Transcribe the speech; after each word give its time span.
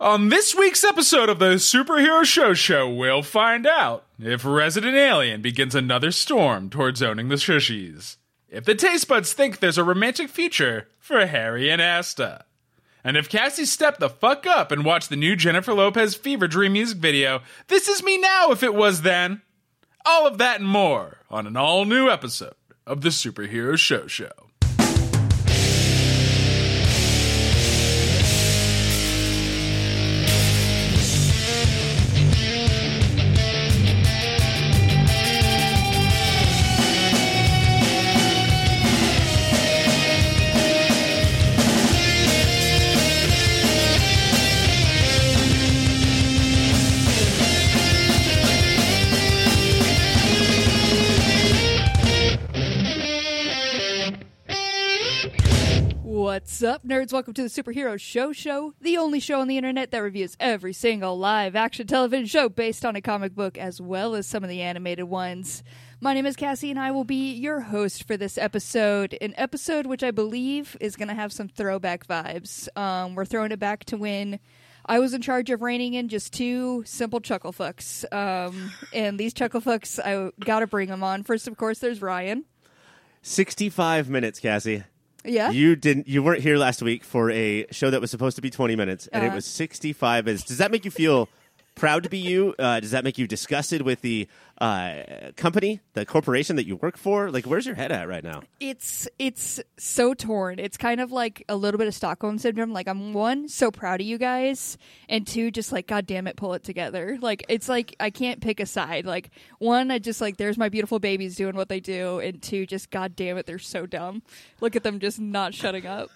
On 0.00 0.28
this 0.28 0.54
week's 0.54 0.84
episode 0.84 1.28
of 1.28 1.40
the 1.40 1.56
Superhero 1.56 2.24
Show 2.24 2.54
Show, 2.54 2.88
we'll 2.88 3.24
find 3.24 3.66
out 3.66 4.04
if 4.16 4.44
Resident 4.44 4.94
Alien 4.94 5.42
begins 5.42 5.74
another 5.74 6.12
storm 6.12 6.70
towards 6.70 7.02
owning 7.02 7.30
the 7.30 7.34
Shushies, 7.34 8.16
if 8.48 8.64
the 8.64 8.76
Taste 8.76 9.08
Buds 9.08 9.32
think 9.32 9.58
there's 9.58 9.76
a 9.76 9.82
romantic 9.82 10.28
future 10.28 10.86
for 11.00 11.26
Harry 11.26 11.68
and 11.68 11.82
Asta, 11.82 12.44
and 13.02 13.16
if 13.16 13.28
Cassie 13.28 13.64
stepped 13.64 13.98
the 13.98 14.08
fuck 14.08 14.46
up 14.46 14.70
and 14.70 14.84
watched 14.84 15.10
the 15.10 15.16
new 15.16 15.34
Jennifer 15.34 15.74
Lopez 15.74 16.14
Fever 16.14 16.46
Dream 16.46 16.74
music 16.74 16.98
video, 16.98 17.42
This 17.66 17.88
Is 17.88 18.00
Me 18.00 18.18
Now 18.18 18.52
if 18.52 18.62
it 18.62 18.76
was 18.76 19.02
then. 19.02 19.42
All 20.06 20.28
of 20.28 20.38
that 20.38 20.60
and 20.60 20.68
more 20.68 21.18
on 21.28 21.48
an 21.48 21.56
all 21.56 21.84
new 21.84 22.08
episode 22.08 22.54
of 22.86 23.00
the 23.00 23.08
Superhero 23.08 23.76
Show 23.76 24.06
Show. 24.06 24.47
What's 56.58 56.74
up, 56.74 56.84
nerds? 56.84 57.12
Welcome 57.12 57.34
to 57.34 57.42
the 57.44 57.48
Superhero 57.48 58.00
Show 58.00 58.32
Show, 58.32 58.74
the 58.80 58.96
only 58.96 59.20
show 59.20 59.40
on 59.40 59.46
the 59.46 59.56
internet 59.56 59.92
that 59.92 60.02
reviews 60.02 60.36
every 60.40 60.72
single 60.72 61.16
live 61.16 61.54
action 61.54 61.86
television 61.86 62.26
show 62.26 62.48
based 62.48 62.84
on 62.84 62.96
a 62.96 63.00
comic 63.00 63.36
book 63.36 63.56
as 63.56 63.80
well 63.80 64.16
as 64.16 64.26
some 64.26 64.42
of 64.42 64.50
the 64.50 64.60
animated 64.60 65.04
ones. 65.04 65.62
My 66.00 66.14
name 66.14 66.26
is 66.26 66.34
Cassie, 66.34 66.72
and 66.72 66.80
I 66.80 66.90
will 66.90 67.04
be 67.04 67.32
your 67.32 67.60
host 67.60 68.08
for 68.08 68.16
this 68.16 68.36
episode. 68.36 69.16
An 69.20 69.34
episode 69.36 69.86
which 69.86 70.02
I 70.02 70.10
believe 70.10 70.76
is 70.80 70.96
going 70.96 71.06
to 71.06 71.14
have 71.14 71.32
some 71.32 71.46
throwback 71.46 72.08
vibes. 72.08 72.66
Um, 72.76 73.14
we're 73.14 73.24
throwing 73.24 73.52
it 73.52 73.60
back 73.60 73.84
to 73.84 73.96
when 73.96 74.40
I 74.84 74.98
was 74.98 75.14
in 75.14 75.22
charge 75.22 75.50
of 75.50 75.62
reining 75.62 75.94
in 75.94 76.08
just 76.08 76.32
two 76.32 76.82
simple 76.84 77.20
chuckle 77.20 77.52
fucks. 77.52 78.04
Um, 78.12 78.72
and 78.92 79.16
these 79.16 79.32
chuckle 79.32 79.60
fucks, 79.60 80.00
I 80.04 80.32
got 80.44 80.58
to 80.58 80.66
bring 80.66 80.88
them 80.88 81.04
on. 81.04 81.22
First, 81.22 81.46
of 81.46 81.56
course, 81.56 81.78
there's 81.78 82.02
Ryan. 82.02 82.46
65 83.22 84.10
minutes, 84.10 84.40
Cassie. 84.40 84.82
Yeah. 85.24 85.50
You 85.50 85.76
didn't 85.76 86.08
you 86.08 86.22
weren't 86.22 86.42
here 86.42 86.56
last 86.56 86.80
week 86.82 87.04
for 87.04 87.30
a 87.30 87.66
show 87.70 87.90
that 87.90 88.00
was 88.00 88.10
supposed 88.10 88.36
to 88.36 88.42
be 88.42 88.50
20 88.50 88.76
minutes 88.76 89.08
and 89.08 89.24
it 89.24 89.28
Uh-huh. 89.28 89.36
was 89.36 89.46
65 89.46 90.24
minutes. 90.24 90.44
Does 90.44 90.58
that 90.58 90.70
make 90.70 90.84
you 90.84 90.90
feel 90.90 91.28
proud 91.78 92.02
to 92.02 92.08
be 92.10 92.18
you? 92.18 92.54
Uh, 92.58 92.80
does 92.80 92.90
that 92.90 93.04
make 93.04 93.16
you 93.18 93.26
disgusted 93.26 93.82
with 93.82 94.02
the 94.02 94.28
uh, 94.60 95.30
company, 95.36 95.80
the 95.94 96.04
corporation 96.04 96.56
that 96.56 96.66
you 96.66 96.76
work 96.76 96.96
for? 96.96 97.30
Like 97.30 97.46
where's 97.46 97.64
your 97.64 97.74
head 97.76 97.92
at 97.92 98.08
right 98.08 98.24
now? 98.24 98.42
it's 98.60 99.08
it's 99.18 99.60
so 99.76 100.14
torn. 100.14 100.58
It's 100.58 100.76
kind 100.76 101.00
of 101.00 101.12
like 101.12 101.44
a 101.48 101.56
little 101.56 101.78
bit 101.78 101.86
of 101.86 101.94
Stockholm 101.94 102.38
syndrome. 102.38 102.72
Like 102.72 102.88
I'm 102.88 103.12
one 103.12 103.48
so 103.48 103.70
proud 103.70 104.00
of 104.00 104.06
you 104.06 104.18
guys, 104.18 104.76
and 105.08 105.26
two 105.26 105.50
just 105.50 105.72
like 105.72 105.86
God 105.86 106.06
damn 106.06 106.26
it, 106.26 106.36
pull 106.36 106.54
it 106.54 106.64
together. 106.64 107.16
Like 107.28 107.44
it's 107.50 107.68
like 107.68 107.94
I 108.00 108.08
can't 108.08 108.40
pick 108.40 108.58
a 108.58 108.64
side. 108.64 109.04
Like 109.04 109.30
one, 109.58 109.90
I 109.90 109.98
just 109.98 110.20
like 110.20 110.38
there's 110.38 110.56
my 110.56 110.70
beautiful 110.70 110.98
babies 110.98 111.36
doing 111.36 111.56
what 111.56 111.68
they 111.68 111.80
do, 111.80 112.20
and 112.20 112.40
two, 112.40 112.64
just 112.64 112.90
God 112.90 113.14
damn 113.16 113.36
it, 113.36 113.44
they're 113.44 113.58
so 113.58 113.84
dumb. 113.84 114.22
Look 114.60 114.74
at 114.74 114.82
them 114.82 114.98
just 114.98 115.20
not 115.20 115.52
shutting 115.52 115.86
up. 115.86 116.08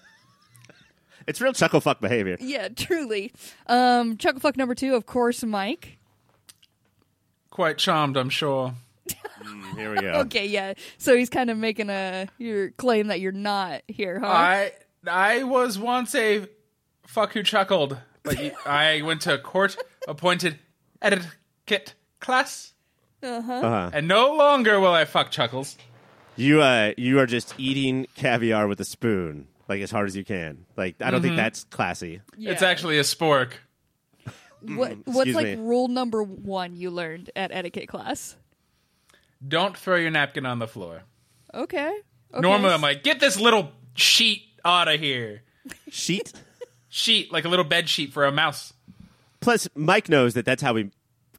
It's 1.27 1.39
real 1.41 1.53
chuckle 1.53 1.81
fuck 1.81 1.99
behavior. 2.01 2.37
Yeah, 2.39 2.67
truly. 2.69 3.31
Um, 3.67 4.17
Chucklefuck 4.17 4.57
number 4.57 4.75
two, 4.75 4.95
of 4.95 5.05
course, 5.05 5.43
Mike. 5.43 5.97
Quite 7.49 7.77
charmed, 7.77 8.17
I'm 8.17 8.29
sure. 8.29 8.73
Here 9.75 9.91
we 9.93 9.99
go. 10.01 10.11
Okay, 10.21 10.47
yeah. 10.47 10.73
So 10.97 11.15
he's 11.15 11.29
kind 11.29 11.49
of 11.49 11.57
making 11.57 11.89
a 11.89 12.27
your 12.37 12.71
claim 12.71 13.07
that 13.07 13.19
you're 13.19 13.31
not 13.31 13.81
here, 13.87 14.19
huh? 14.19 14.27
I 14.27 14.71
I 15.05 15.43
was 15.43 15.77
once 15.77 16.15
a 16.15 16.47
fuck 17.05 17.33
who 17.33 17.43
chuckled, 17.43 17.97
but 18.23 18.41
you- 18.41 18.51
I 18.65 19.01
went 19.01 19.21
to 19.21 19.33
a 19.35 19.37
court 19.37 19.75
appointed 20.07 20.57
etiquette 21.01 21.93
class, 22.21 22.73
Uh-huh. 23.21 23.89
and 23.93 24.07
no 24.07 24.33
longer 24.33 24.79
will 24.79 24.93
I 24.93 25.05
fuck 25.05 25.29
chuckles. 25.29 25.77
You 26.35 26.61
uh 26.61 26.93
you 26.97 27.19
are 27.19 27.27
just 27.27 27.53
eating 27.59 28.07
caviar 28.15 28.67
with 28.67 28.79
a 28.79 28.85
spoon 28.85 29.47
like 29.73 29.81
as 29.81 29.91
hard 29.91 30.07
as 30.07 30.15
you 30.15 30.23
can. 30.23 30.65
Like 30.77 30.95
I 31.01 31.09
don't 31.11 31.19
Mm-hmm. 31.19 31.27
think 31.29 31.37
that's 31.37 31.63
classy. 31.65 32.21
It's 32.37 32.61
Yeah. 32.61 32.67
actually 32.67 32.97
a 32.99 33.03
spork. 33.03 33.51
What 34.61 34.97
what's 35.05 35.17
excuse 35.29 35.35
like 35.35 35.45
me. 35.45 35.55
rule 35.55 35.87
number 35.89 36.23
one 36.23 36.75
you 36.77 36.89
learned 36.89 37.29
at 37.35 37.51
etiquette 37.51 37.89
class? 37.89 38.37
Don't 39.45 39.75
throw 39.77 39.97
your 39.97 40.11
napkin 40.11 40.45
on 40.45 40.59
the 40.59 40.67
floor. 40.67 41.03
Okay. 41.53 41.87
okay. 41.87 42.41
Normally, 42.41 42.73
I'm 42.73 42.81
like, 42.81 43.03
get 43.03 43.19
this 43.19 43.37
little 43.39 43.71
sheet 43.95 44.43
out 44.63 44.87
of 44.87 44.99
here. 44.99 45.41
Sheet 45.89 46.31
Sheet, 46.89 47.31
like 47.33 47.43
a 47.43 47.49
little 47.49 47.65
bed 47.65 47.89
sheet 47.89 48.13
for 48.13 48.23
a 48.25 48.31
mouse. 48.31 48.71
Plus, 49.41 49.67
Mike 49.75 50.07
knows 50.09 50.35
that 50.35 50.45
that's 50.45 50.61
how 50.61 50.73
we 50.73 50.91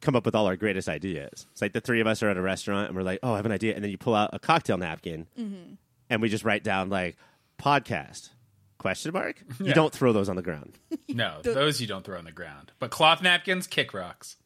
come 0.02 0.16
up 0.16 0.26
with 0.26 0.34
all 0.34 0.46
our 0.46 0.56
greatest 0.56 0.88
ideas. 0.88 1.46
It's 1.52 1.62
like 1.62 1.72
the 1.72 1.80
three 1.80 2.00
of 2.00 2.06
us 2.06 2.22
are 2.22 2.28
at 2.28 2.36
a 2.36 2.42
restaurant 2.42 2.88
and 2.88 2.96
we're 2.96 3.04
like, 3.04 3.20
"Oh, 3.22 3.32
I 3.32 3.36
have 3.36 3.46
an 3.46 3.52
idea," 3.52 3.74
and 3.74 3.82
then 3.82 3.90
you 3.90 3.96
pull 3.96 4.14
out 4.14 4.30
a 4.34 4.38
cocktail 4.38 4.76
napkin 4.76 5.26
and 6.10 6.20
we 6.20 6.28
just 6.28 6.44
write 6.44 6.62
down 6.64 6.90
like 6.90 7.16
podcast 7.58 8.30
question 8.78 9.12
mark. 9.12 9.42
You 9.58 9.72
don't 9.72 9.92
throw 9.92 10.12
those 10.12 10.28
on 10.28 10.36
the 10.36 10.42
ground. 10.42 10.78
No, 11.08 11.42
those 11.42 11.80
you 11.80 11.86
don't 11.86 12.04
throw 12.04 12.18
on 12.18 12.24
the 12.24 12.32
ground. 12.32 12.72
But 12.80 12.90
cloth 12.90 13.22
napkins, 13.22 13.68
kick 13.68 13.94
rocks. 13.94 14.36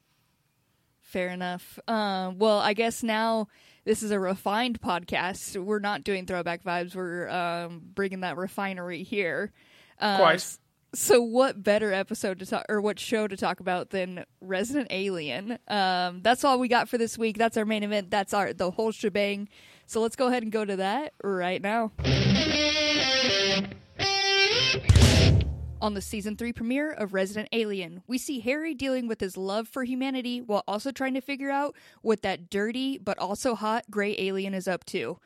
Fair 1.00 1.30
enough. 1.30 1.78
Um, 1.88 2.38
well, 2.38 2.58
I 2.58 2.74
guess 2.74 3.02
now 3.02 3.48
this 3.86 4.02
is 4.02 4.10
a 4.10 4.20
refined 4.20 4.78
podcast. 4.82 5.56
We're 5.56 5.78
not 5.78 6.04
doing 6.04 6.26
throwback 6.26 6.62
vibes. 6.62 6.94
We're 6.94 7.26
um, 7.30 7.80
bringing 7.94 8.20
that 8.20 8.36
refinery 8.36 9.02
here. 9.02 9.50
Uh, 9.98 10.18
Quite. 10.18 10.58
So, 10.94 11.20
what 11.20 11.62
better 11.62 11.92
episode 11.92 12.38
to 12.38 12.46
talk 12.46 12.64
or 12.70 12.80
what 12.80 12.98
show 12.98 13.28
to 13.28 13.36
talk 13.36 13.60
about 13.60 13.90
than 13.90 14.24
Resident 14.40 14.88
Alien? 14.90 15.58
Um, 15.68 16.22
that's 16.22 16.44
all 16.44 16.58
we 16.58 16.66
got 16.66 16.88
for 16.88 16.96
this 16.96 17.18
week. 17.18 17.36
That's 17.36 17.58
our 17.58 17.66
main 17.66 17.82
event. 17.82 18.10
That's 18.10 18.32
our 18.32 18.54
the 18.54 18.70
whole 18.70 18.90
shebang. 18.90 19.50
So 19.84 20.00
let's 20.00 20.16
go 20.16 20.28
ahead 20.28 20.42
and 20.42 20.50
go 20.50 20.64
to 20.64 20.76
that 20.76 21.12
right 21.22 21.60
now. 21.60 21.92
On 25.80 25.94
the 25.94 26.00
season 26.00 26.36
3 26.36 26.52
premiere 26.54 26.90
of 26.90 27.14
Resident 27.14 27.48
Alien, 27.52 28.02
we 28.06 28.18
see 28.18 28.40
Harry 28.40 28.74
dealing 28.74 29.06
with 29.06 29.20
his 29.20 29.36
love 29.36 29.68
for 29.68 29.84
humanity 29.84 30.40
while 30.40 30.64
also 30.66 30.90
trying 30.90 31.14
to 31.14 31.20
figure 31.20 31.50
out 31.50 31.76
what 32.02 32.22
that 32.22 32.50
dirty 32.50 32.98
but 32.98 33.18
also 33.18 33.54
hot 33.54 33.84
gray 33.90 34.16
alien 34.18 34.54
is 34.54 34.66
up 34.66 34.84
to. 34.86 35.18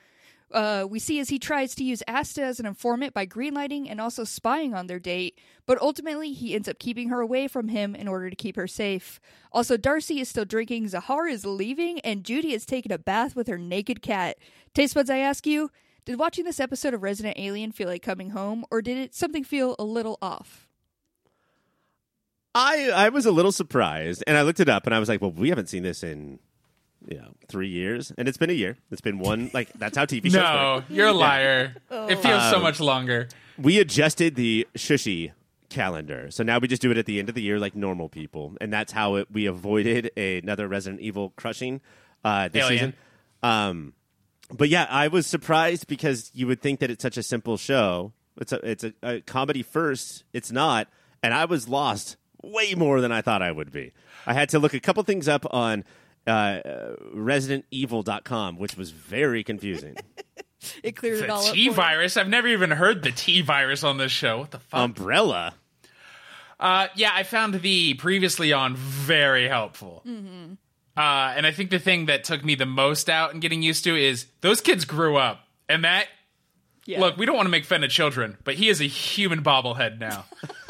Uh, 0.53 0.87
we 0.89 0.99
see 0.99 1.19
as 1.19 1.29
he 1.29 1.39
tries 1.39 1.75
to 1.75 1.85
use 1.85 2.03
Asta 2.07 2.43
as 2.43 2.61
an 2.61 2.67
informant 2.67 3.15
by 3.15 3.27
greenlighting 3.27 3.91
and 3.91 4.01
also 4.01 4.25
spying 4.25 4.75
on 4.75 4.87
their 4.87 4.99
date, 4.99 5.39
but 5.67 5.81
ultimately 5.81 6.33
he 6.33 6.55
ends 6.55 6.69
up 6.69 6.79
keeping 6.79 7.09
her 7.09 7.21
away 7.21 7.49
from 7.49 7.69
him 7.69 7.95
in 7.95 8.07
order 8.07 8.29
to 8.29 8.37
keep 8.37 8.57
her 8.57 8.67
safe. 8.67 9.21
Also, 9.51 9.77
Darcy 9.77 10.21
is 10.21 10.29
still 10.29 10.45
drinking, 10.45 10.87
Sahar 10.87 11.31
is 11.31 11.47
leaving, 11.47 12.01
and 12.01 12.25
Judy 12.25 12.53
is 12.53 12.67
taking 12.67 12.93
a 12.93 12.99
bath 12.99 13.35
with 13.35 13.49
her 13.49 13.59
naked 13.59 14.03
cat. 14.03 14.39
Taste 14.75 14.95
buds, 14.95 15.11
I 15.11 15.19
ask 15.19 15.47
you, 15.47 15.71
did 16.05 16.19
watching 16.19 16.45
this 16.45 16.61
episode 16.61 16.95
of 16.95 17.03
Resident 17.03 17.39
Alien 17.39 17.73
feel 17.73 17.89
like 17.89 18.03
coming 18.03 18.31
home, 18.31 18.65
or 18.71 18.83
did 18.83 18.99
it 18.99 19.15
something 19.15 19.45
feel 19.45 19.77
a 19.79 19.85
little 19.85 20.19
off? 20.21 20.69
I 22.55 22.91
I 22.91 23.09
was 23.09 23.25
a 23.25 23.33
little 23.33 23.53
surprised 23.53 24.23
and 24.27 24.37
I 24.37 24.43
looked 24.43 24.61
it 24.61 24.69
up 24.69 24.85
and 24.85 24.95
I 24.95 24.99
was 24.99 25.09
like, 25.09 25.23
"Well, 25.23 25.31
we 25.31 25.49
haven't 25.49 25.69
seen 25.69 25.83
this 25.83 26.03
in 26.03 26.39
you 27.09 27.19
know, 27.19 27.35
3 27.49 27.69
years." 27.69 28.13
And 28.17 28.29
it's 28.29 28.39
been 28.39 28.51
a 28.51 28.55
year. 28.55 28.77
It's 28.91 29.01
been 29.01 29.19
one 29.19 29.51
like 29.53 29.73
that's 29.75 29.97
how 29.97 30.05
TV 30.05 30.25
shows 30.25 30.35
work. 30.35 30.45
No, 30.45 30.83
you're 30.89 31.09
a 31.09 31.13
liar. 31.13 31.75
It 31.91 32.17
feels 32.17 32.51
so 32.51 32.61
much 32.61 32.81
longer. 32.81 33.29
we 33.59 33.79
adjusted 33.79 34.35
the 34.35 34.67
shushy 34.77 35.33
calendar. 35.73 36.31
So 36.31 36.43
now 36.43 36.59
we 36.59 36.69
just 36.69 36.83
do 36.83 36.91
it 36.91 36.99
at 36.99 37.07
the 37.07 37.19
end 37.19 37.29
of 37.29 37.35
the 37.35 37.43
year 37.43 37.59
like 37.59 37.75
normal 37.75 38.09
people. 38.09 38.55
And 38.61 38.73
that's 38.73 38.93
how 38.93 39.17
it, 39.17 39.29
we 39.33 39.47
avoided 39.47 40.17
another 40.19 40.69
Resident 40.69 41.01
Evil 41.01 41.33
crushing 41.37 41.81
uh, 42.25 42.49
this 42.49 42.65
Alien. 42.65 42.79
season. 42.79 42.95
Um, 43.43 43.93
but 44.51 44.69
yeah, 44.69 44.87
I 44.89 45.09
was 45.09 45.27
surprised 45.27 45.87
because 45.87 46.31
you 46.35 46.47
would 46.47 46.61
think 46.61 46.81
that 46.81 46.91
it's 46.91 47.03
such 47.03 47.17
a 47.17 47.23
simple 47.23 47.57
show. 47.57 48.13
It's 48.37 48.53
a 48.53 48.71
it's 48.71 48.85
a, 48.85 48.93
a 49.03 49.21
comedy 49.23 49.63
first. 49.63 50.25
It's 50.33 50.53
not, 50.53 50.89
and 51.23 51.35
I 51.35 51.47
was 51.47 51.69
lost 51.69 52.17
way 52.43 52.75
more 52.75 53.01
than 53.01 53.13
I 53.13 53.23
thought 53.23 53.43
I 53.43 53.53
would 53.53 53.73
be. 53.73 53.93
I 54.27 54.35
had 54.35 54.49
to 54.51 54.59
look 54.59 54.75
a 54.75 54.81
couple 54.81 55.03
things 55.05 55.29
up 55.29 55.47
on 55.53 55.85
uh, 56.27 56.61
ResidentEvil.com, 57.15 58.57
which 58.59 58.77
was 58.77 58.91
very 58.91 59.45
confusing. 59.45 59.97
It 60.85 60.95
cleared 60.95 61.19
it 61.19 61.27
The 61.27 61.33
all 61.33 61.45
up. 61.45 61.55
T 61.55 61.69
for 61.71 61.75
virus. 61.75 62.17
I've 62.17 62.29
never 62.29 62.47
even 62.47 62.71
heard 62.71 63.03
the 63.03 63.11
T 63.11 63.41
virus 63.43 63.83
on 63.83 63.97
this 63.99 64.13
show. 64.13 64.39
What 64.39 64.53
the 64.53 64.61
fuck? 64.61 64.79
Umbrella. 64.81 65.55
Uh, 66.61 66.87
yeah, 66.95 67.11
I 67.13 67.25
found 67.25 67.55
the 67.55 67.95
previously 67.95 68.53
on 68.53 68.77
very 68.77 69.49
helpful. 69.49 70.05
Mm-hmm. 70.07 70.53
Uh, 70.97 71.01
and 71.37 71.49
I 71.49 71.51
think 71.51 71.71
the 71.71 71.81
thing 71.81 72.07
that 72.07 72.23
took 72.23 72.45
me 72.45 72.55
the 72.55 72.65
most 72.65 73.11
out 73.11 73.33
and 73.33 73.43
getting 73.43 73.61
used 73.65 73.83
to 73.83 73.97
is 73.97 74.27
those 74.41 74.61
kids 74.61 74.85
grew 74.85 75.17
up, 75.17 75.49
and 75.69 75.83
that 75.85 76.07
Yeah. 76.87 77.01
look, 77.01 77.17
we 77.17 77.27
don't 77.27 77.35
want 77.35 77.47
to 77.47 77.51
make 77.51 77.65
fun 77.65 77.83
of 77.83 77.91
children, 77.91 78.39
but 78.45 78.55
he 78.55 78.69
is 78.69 78.81
a 78.81 78.85
human 78.87 79.43
bobblehead 79.43 79.99
now. 79.99 80.27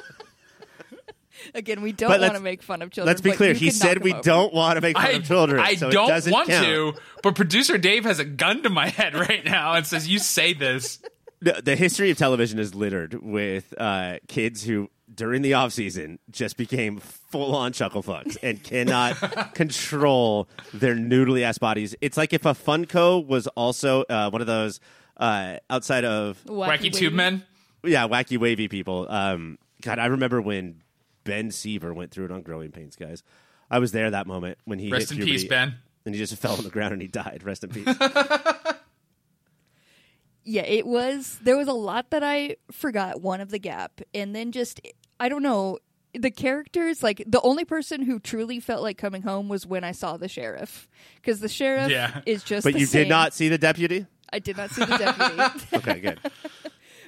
Again, 1.54 1.82
we 1.82 1.92
don't 1.92 2.20
want 2.20 2.34
to 2.34 2.40
make 2.40 2.62
fun 2.62 2.82
of 2.82 2.90
children. 2.90 3.06
Let's 3.06 3.20
be 3.20 3.32
clear. 3.32 3.54
He 3.54 3.70
said 3.70 4.02
we 4.02 4.12
over. 4.12 4.22
don't 4.22 4.54
want 4.54 4.76
to 4.76 4.80
make 4.80 4.96
fun 4.96 5.06
I, 5.06 5.10
of 5.10 5.24
children. 5.26 5.60
I 5.60 5.74
so 5.74 5.90
don't 5.90 6.08
doesn't 6.08 6.32
want 6.32 6.48
count. 6.48 6.64
to, 6.64 6.94
but 7.22 7.34
producer 7.34 7.78
Dave 7.78 8.04
has 8.04 8.18
a 8.18 8.24
gun 8.24 8.62
to 8.62 8.70
my 8.70 8.88
head 8.88 9.14
right 9.14 9.44
now 9.44 9.74
and 9.74 9.86
says, 9.86 10.08
"You 10.08 10.18
say 10.18 10.52
this." 10.52 10.98
The, 11.42 11.60
the 11.60 11.74
history 11.74 12.08
of 12.12 12.18
television 12.18 12.60
is 12.60 12.72
littered 12.72 13.20
with 13.20 13.74
uh, 13.76 14.18
kids 14.28 14.62
who, 14.62 14.90
during 15.12 15.42
the 15.42 15.54
off 15.54 15.72
season, 15.72 16.20
just 16.30 16.56
became 16.56 16.98
full 16.98 17.56
on 17.56 17.72
chuckle 17.72 18.04
fucks 18.04 18.36
and 18.44 18.62
cannot 18.62 19.16
control 19.56 20.48
their 20.72 20.94
noodly 20.94 21.42
ass 21.42 21.58
bodies. 21.58 21.96
It's 22.00 22.16
like 22.16 22.32
if 22.32 22.46
a 22.46 22.54
Funko 22.54 23.26
was 23.26 23.48
also 23.48 24.04
uh, 24.04 24.30
one 24.30 24.40
of 24.40 24.46
those 24.46 24.78
uh, 25.16 25.56
outside 25.68 26.04
of 26.04 26.40
Wacky, 26.46 26.92
Tube. 26.92 27.12
Men. 27.12 27.44
yeah 27.82 28.06
wacky 28.06 28.38
wavy 28.38 28.68
people. 28.68 29.08
Um, 29.10 29.58
God, 29.80 29.98
I 29.98 30.06
remember 30.06 30.40
when 30.40 30.82
Ben 31.24 31.50
Seaver 31.50 31.92
went 31.94 32.10
through 32.10 32.26
it 32.26 32.30
on 32.32 32.42
Growing 32.42 32.70
Pains, 32.70 32.96
guys. 32.96 33.22
I 33.70 33.78
was 33.78 33.92
there 33.92 34.10
that 34.10 34.26
moment 34.26 34.58
when 34.64 34.78
he 34.78 34.90
Rest 34.90 35.10
hit 35.10 35.20
in 35.20 35.24
peace, 35.24 35.44
Ben. 35.44 35.74
and 36.04 36.14
he 36.14 36.18
just 36.18 36.34
fell 36.40 36.56
on 36.56 36.64
the 36.64 36.70
ground 36.70 36.92
and 36.92 37.00
he 37.02 37.08
died. 37.08 37.42
Rest 37.44 37.64
in 37.64 37.70
peace. 37.70 37.96
Yeah, 40.44 40.62
it 40.62 40.86
was. 40.86 41.38
There 41.42 41.56
was 41.56 41.68
a 41.68 41.72
lot 41.72 42.10
that 42.10 42.24
I 42.24 42.56
forgot. 42.72 43.20
One 43.20 43.40
of 43.40 43.50
the 43.50 43.60
gap, 43.60 44.00
and 44.12 44.34
then 44.34 44.50
just 44.50 44.80
I 45.20 45.28
don't 45.28 45.42
know 45.44 45.78
the 46.14 46.32
characters. 46.32 47.00
Like 47.00 47.22
the 47.28 47.40
only 47.42 47.64
person 47.64 48.02
who 48.02 48.18
truly 48.18 48.58
felt 48.58 48.82
like 48.82 48.98
coming 48.98 49.22
home 49.22 49.48
was 49.48 49.66
when 49.66 49.84
I 49.84 49.92
saw 49.92 50.16
the 50.16 50.28
sheriff, 50.28 50.88
because 51.14 51.38
the 51.38 51.48
sheriff 51.48 51.90
Yeah. 51.92 52.22
is 52.26 52.42
just. 52.42 52.64
but 52.64 52.72
the 52.74 52.80
you 52.80 52.86
same. 52.86 53.02
did 53.04 53.08
not 53.10 53.34
see 53.34 53.48
the 53.48 53.58
deputy. 53.58 54.04
I 54.32 54.40
did 54.40 54.56
not 54.56 54.70
see 54.70 54.84
the 54.84 54.96
deputy. 54.98 55.66
Okay, 55.76 56.00
good. 56.00 56.18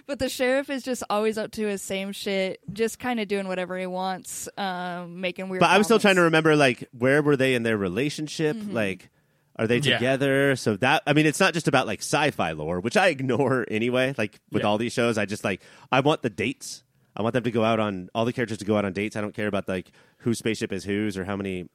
But 0.07 0.19
the 0.19 0.29
sheriff 0.29 0.69
is 0.69 0.83
just 0.83 1.03
always 1.09 1.39
up 1.39 1.51
to 1.53 1.67
his 1.67 1.81
same 1.81 2.13
shit, 2.13 2.61
just 2.73 2.99
kind 2.99 3.21
of 3.21 3.29
doing 3.29 3.49
whatever 3.49 3.79
he 3.79 3.87
wants, 3.87 4.49
um, 4.59 5.21
making 5.23 5.49
weird. 5.49 5.61
But 5.61 5.71
I 5.71 5.79
was 5.79 5.87
still 5.87 5.99
trying 5.99 6.17
to 6.17 6.23
remember, 6.23 6.57
like, 6.57 6.89
where 6.93 7.23
were 7.23 7.37
they 7.37 7.55
in 7.55 7.63
their 7.63 7.79
relationship? 7.79 8.55
Mm-hmm. 8.57 8.75
Like, 8.75 9.09
are 9.57 9.67
they 9.67 9.79
Yeah. 9.79 9.95
together? 9.97 10.57
So 10.57 10.77
that 10.77 11.03
I 11.07 11.13
mean, 11.15 11.25
it's 11.27 11.41
not 11.41 11.55
just 11.55 11.69
about 11.69 11.87
like 11.87 12.01
sci-fi 12.01 12.53
lore, 12.53 12.81
which 12.81 12.97
I 12.97 13.09
ignore 13.09 13.65
anyway. 13.71 14.15
Like 14.19 14.41
with 14.53 14.63
Yeah. 14.63 14.69
all 14.69 14.79
these 14.79 14.93
shows, 14.93 15.17
I 15.17 15.25
just 15.27 15.45
like 15.45 15.63
I 15.93 16.01
want 16.01 16.23
the 16.23 16.31
dates. 16.31 16.83
I 17.17 17.23
want 17.23 17.33
them 17.33 17.45
to 17.45 17.51
go 17.53 17.65
out 17.65 17.79
on 17.81 18.11
all 18.15 18.25
the 18.25 18.33
characters 18.33 18.59
to 18.59 18.65
go 18.65 18.77
out 18.77 18.85
on 18.85 18.93
dates. 18.93 19.15
I 19.17 19.21
don't 19.21 19.35
care 19.35 19.47
about 19.47 19.69
like 19.69 19.93
whose 20.19 20.39
spaceship 20.39 20.73
is 20.73 20.83
whose 20.85 21.17
or 21.17 21.25
how 21.25 21.37
many 21.37 21.69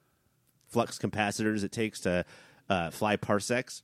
flux 0.68 1.00
capacitors 1.00 1.64
it 1.64 1.72
takes 1.72 2.02
to 2.02 2.26
uh, 2.70 2.90
fly 2.92 3.16
parsecs. 3.16 3.82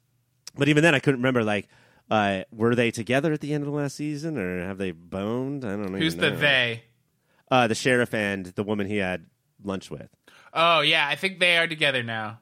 But 0.57 0.67
even 0.67 0.83
then, 0.83 0.93
I 0.93 0.99
couldn't 0.99 1.21
remember 1.21 1.43
like. 1.43 1.67
Uh, 2.09 2.43
were 2.51 2.75
they 2.75 2.91
together 2.91 3.33
at 3.33 3.41
the 3.41 3.53
end 3.53 3.63
of 3.63 3.69
the 3.71 3.75
last 3.75 3.95
season, 3.95 4.37
or 4.37 4.63
have 4.63 4.77
they 4.77 4.91
boned? 4.91 5.65
I 5.65 5.69
don't 5.69 5.91
know. 5.91 5.97
Who's 5.97 6.15
the 6.15 6.31
they? 6.31 6.83
Uh, 7.49 7.67
the 7.67 7.75
sheriff 7.75 8.13
and 8.13 8.45
the 8.47 8.63
woman 8.63 8.87
he 8.87 8.97
had 8.97 9.25
lunch 9.63 9.89
with. 9.89 10.09
Oh 10.53 10.81
yeah, 10.81 11.07
I 11.07 11.15
think 11.15 11.39
they 11.39 11.57
are 11.57 11.67
together 11.67 12.03
now. 12.03 12.39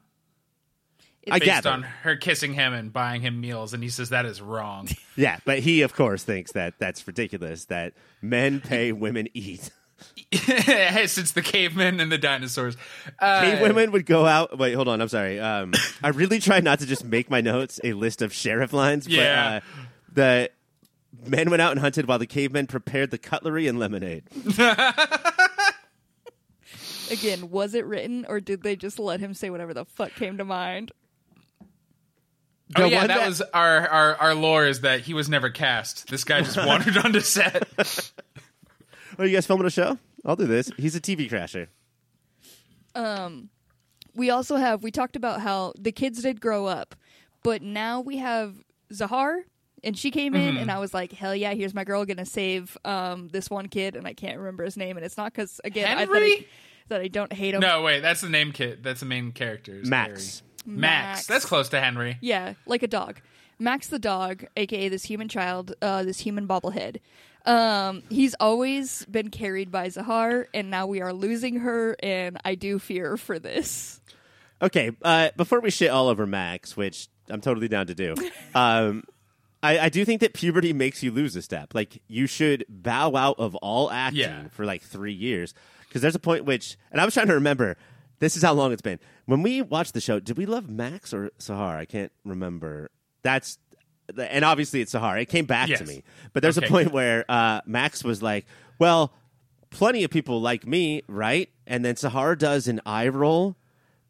I 1.30 1.38
Based 1.38 1.46
gather. 1.46 1.70
on 1.70 1.82
her 1.82 2.16
kissing 2.16 2.52
him 2.52 2.74
and 2.74 2.92
buying 2.92 3.22
him 3.22 3.40
meals, 3.40 3.72
and 3.72 3.82
he 3.82 3.88
says 3.88 4.10
that 4.10 4.26
is 4.26 4.40
wrong. 4.42 4.88
Yeah, 5.16 5.38
but 5.44 5.60
he, 5.60 5.82
of 5.82 5.94
course, 5.94 6.24
thinks 6.24 6.50
that 6.52 6.74
that's 6.80 7.06
ridiculous 7.06 7.66
that 7.66 7.92
men 8.20 8.60
pay 8.60 8.90
women 8.90 9.28
eat. 9.32 9.70
Since 11.06 11.32
the 11.32 11.42
cavemen 11.42 12.00
and 12.00 12.10
the 12.10 12.18
dinosaurs, 12.18 12.76
uh, 13.18 13.40
Cave 13.42 13.60
women 13.60 13.92
would 13.92 14.06
go 14.06 14.26
out. 14.26 14.58
Wait, 14.58 14.72
hold 14.74 14.88
on. 14.88 15.00
I'm 15.00 15.08
sorry. 15.08 15.38
Um, 15.40 15.72
I 16.02 16.08
really 16.08 16.38
tried 16.40 16.64
not 16.64 16.80
to 16.80 16.86
just 16.86 17.04
make 17.04 17.30
my 17.30 17.40
notes 17.40 17.78
a 17.84 17.92
list 17.92 18.20
of 18.22 18.32
sheriff 18.32 18.72
lines. 18.72 19.06
Yeah. 19.06 19.60
But, 20.12 20.20
uh, 20.20 20.54
the 21.22 21.30
men 21.30 21.50
went 21.50 21.62
out 21.62 21.70
and 21.72 21.80
hunted 21.80 22.06
while 22.08 22.18
the 22.18 22.26
cavemen 22.26 22.66
prepared 22.66 23.10
the 23.10 23.18
cutlery 23.18 23.66
and 23.68 23.78
lemonade. 23.78 24.24
Again, 27.10 27.50
was 27.50 27.74
it 27.74 27.84
written 27.84 28.24
or 28.28 28.40
did 28.40 28.62
they 28.62 28.76
just 28.76 28.98
let 28.98 29.20
him 29.20 29.34
say 29.34 29.50
whatever 29.50 29.74
the 29.74 29.84
fuck 29.84 30.14
came 30.14 30.38
to 30.38 30.44
mind? 30.44 30.90
Oh 32.76 32.82
The 32.84 32.88
yeah, 32.88 32.98
one 32.98 33.08
that, 33.08 33.18
that- 33.18 33.28
was 33.28 33.42
our, 33.52 33.86
our 33.88 34.16
our 34.16 34.34
lore 34.34 34.64
is 34.66 34.80
that 34.80 35.00
he 35.02 35.12
was 35.14 35.28
never 35.28 35.50
cast. 35.50 36.08
This 36.08 36.24
guy 36.24 36.40
just 36.40 36.56
wandered 36.66 36.96
onto 36.96 37.20
set. 37.20 38.10
Oh, 39.18 39.24
you 39.24 39.34
guys 39.34 39.46
filming 39.46 39.66
a 39.66 39.70
show? 39.70 39.98
I'll 40.24 40.36
do 40.36 40.46
this. 40.46 40.70
He's 40.76 40.96
a 40.96 41.00
TV 41.00 41.30
crasher. 41.30 41.68
Um, 42.94 43.50
We 44.14 44.30
also 44.30 44.56
have 44.56 44.82
we 44.82 44.90
talked 44.90 45.16
about 45.16 45.40
how 45.40 45.72
the 45.78 45.92
kids 45.92 46.22
did 46.22 46.40
grow 46.40 46.66
up, 46.66 46.94
but 47.42 47.62
now 47.62 48.00
we 48.00 48.18
have 48.18 48.54
Sahar 48.92 49.40
and 49.82 49.98
she 49.98 50.10
came 50.10 50.34
in 50.34 50.56
and 50.56 50.70
I 50.70 50.78
was 50.78 50.94
like, 50.94 51.12
hell 51.12 51.34
yeah, 51.34 51.52
here's 51.54 51.74
my 51.74 51.84
girl 51.84 52.04
gonna 52.04 52.24
save 52.24 52.76
um, 52.84 53.28
this 53.28 53.50
one 53.50 53.68
kid 53.68 53.96
and 53.96 54.06
I 54.06 54.14
can't 54.14 54.38
remember 54.38 54.64
his 54.64 54.76
name 54.76 54.96
and 54.96 55.04
it's 55.04 55.16
not 55.16 55.32
because 55.32 55.60
again 55.64 55.86
I, 55.98 56.04
that, 56.04 56.10
I, 56.10 56.14
Henry? 56.14 56.48
that 56.88 57.00
I 57.00 57.08
don't 57.08 57.32
hate 57.32 57.54
him. 57.54 57.60
No, 57.60 57.82
wait, 57.82 58.00
that's 58.00 58.20
the 58.20 58.28
name 58.28 58.52
kid. 58.52 58.82
That's 58.84 59.00
the 59.00 59.06
main 59.06 59.32
character. 59.32 59.80
Max. 59.84 60.42
Harry. 60.66 60.76
Max. 60.76 61.16
Max. 61.16 61.26
That's 61.26 61.44
close 61.44 61.68
to 61.70 61.80
Henry. 61.80 62.18
Yeah, 62.20 62.54
like 62.66 62.82
a 62.82 62.88
dog. 62.88 63.20
Max 63.58 63.88
the 63.88 63.98
dog, 63.98 64.44
aka 64.56 64.88
this 64.88 65.04
human 65.04 65.28
child, 65.28 65.74
uh, 65.82 66.02
this 66.04 66.20
human 66.20 66.46
bobblehead. 66.46 66.98
Um, 67.44 68.02
he's 68.08 68.34
always 68.40 69.04
been 69.06 69.30
carried 69.30 69.70
by 69.70 69.88
Sahar, 69.88 70.46
and 70.54 70.70
now 70.70 70.86
we 70.86 71.00
are 71.02 71.12
losing 71.12 71.56
her, 71.56 71.96
and 72.02 72.38
I 72.44 72.54
do 72.54 72.78
fear 72.78 73.16
for 73.16 73.38
this. 73.38 74.00
Okay, 74.62 74.92
uh, 75.02 75.30
before 75.36 75.60
we 75.60 75.70
shit 75.70 75.90
all 75.90 76.08
over 76.08 76.26
Max, 76.26 76.76
which 76.76 77.08
I'm 77.28 77.40
totally 77.42 77.68
down 77.68 77.88
to 77.88 77.94
do, 77.94 78.14
um, 78.54 79.04
I, 79.62 79.78
I 79.78 79.88
do 79.90 80.04
think 80.04 80.20
that 80.22 80.32
puberty 80.32 80.72
makes 80.72 81.02
you 81.02 81.10
lose 81.10 81.36
a 81.36 81.42
step. 81.42 81.74
Like 81.74 82.00
you 82.08 82.26
should 82.26 82.64
bow 82.68 83.14
out 83.14 83.38
of 83.38 83.54
all 83.56 83.90
acting 83.90 84.20
Yeah. 84.20 84.48
for 84.48 84.64
like 84.64 84.82
three 84.82 85.12
years 85.12 85.52
because 85.88 86.00
there's 86.02 86.14
a 86.14 86.18
point 86.20 86.44
which, 86.44 86.76
and 86.92 87.00
I 87.00 87.04
was 87.04 87.14
trying 87.14 87.26
to 87.28 87.34
remember. 87.34 87.76
This 88.20 88.36
is 88.36 88.42
how 88.42 88.54
long 88.54 88.72
it's 88.72 88.80
been. 88.80 89.00
When 89.26 89.42
we 89.42 89.60
watched 89.60 89.92
the 89.92 90.00
show, 90.00 90.20
did 90.20 90.38
we 90.38 90.46
love 90.46 90.68
Max 90.70 91.12
or 91.12 91.30
Sahar? 91.40 91.76
I 91.76 91.84
can't 91.84 92.12
remember. 92.24 92.90
That's 93.22 93.58
and 94.18 94.44
obviously 94.44 94.80
it's 94.80 94.92
Sahar. 94.92 95.20
It 95.20 95.26
came 95.26 95.44
back 95.46 95.68
to 95.70 95.84
me, 95.84 96.02
but 96.32 96.42
there's 96.42 96.58
Okay, 96.58 96.66
a 96.66 96.70
point 96.70 96.92
where 96.92 97.24
uh, 97.28 97.60
Max 97.66 98.02
was 98.04 98.22
like, 98.22 98.46
"Well, 98.78 99.12
plenty 99.70 100.04
of 100.04 100.10
people 100.10 100.40
like 100.40 100.66
me, 100.66 101.02
right?" 101.08 101.48
And 101.66 101.84
then 101.84 101.94
Sahar 101.94 102.36
does 102.38 102.68
an 102.68 102.80
eye 102.84 103.08
roll 103.08 103.56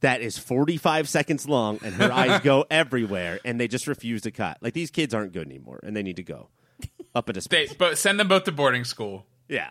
that 0.00 0.20
is 0.20 0.36
45 0.36 1.08
seconds 1.08 1.48
long, 1.48 1.78
and 1.82 1.94
her 1.94 2.12
eyes 2.12 2.40
go 2.40 2.64
everywhere, 2.70 3.40
and 3.44 3.58
they 3.60 3.68
just 3.68 3.86
refuse 3.86 4.22
to 4.22 4.30
cut. 4.30 4.58
Like 4.60 4.74
these 4.74 4.90
kids 4.90 5.14
aren't 5.14 5.32
good 5.32 5.46
anymore, 5.46 5.80
and 5.82 5.96
they 5.96 6.02
need 6.02 6.16
to 6.16 6.22
go 6.22 6.48
up 7.14 7.28
into 7.28 7.40
They, 7.40 7.66
space. 7.66 7.72
but 7.74 7.96
send 7.96 8.18
them 8.20 8.28
both 8.28 8.44
to 8.44 8.52
boarding 8.52 8.84
school. 8.84 9.24
yeah, 9.48 9.70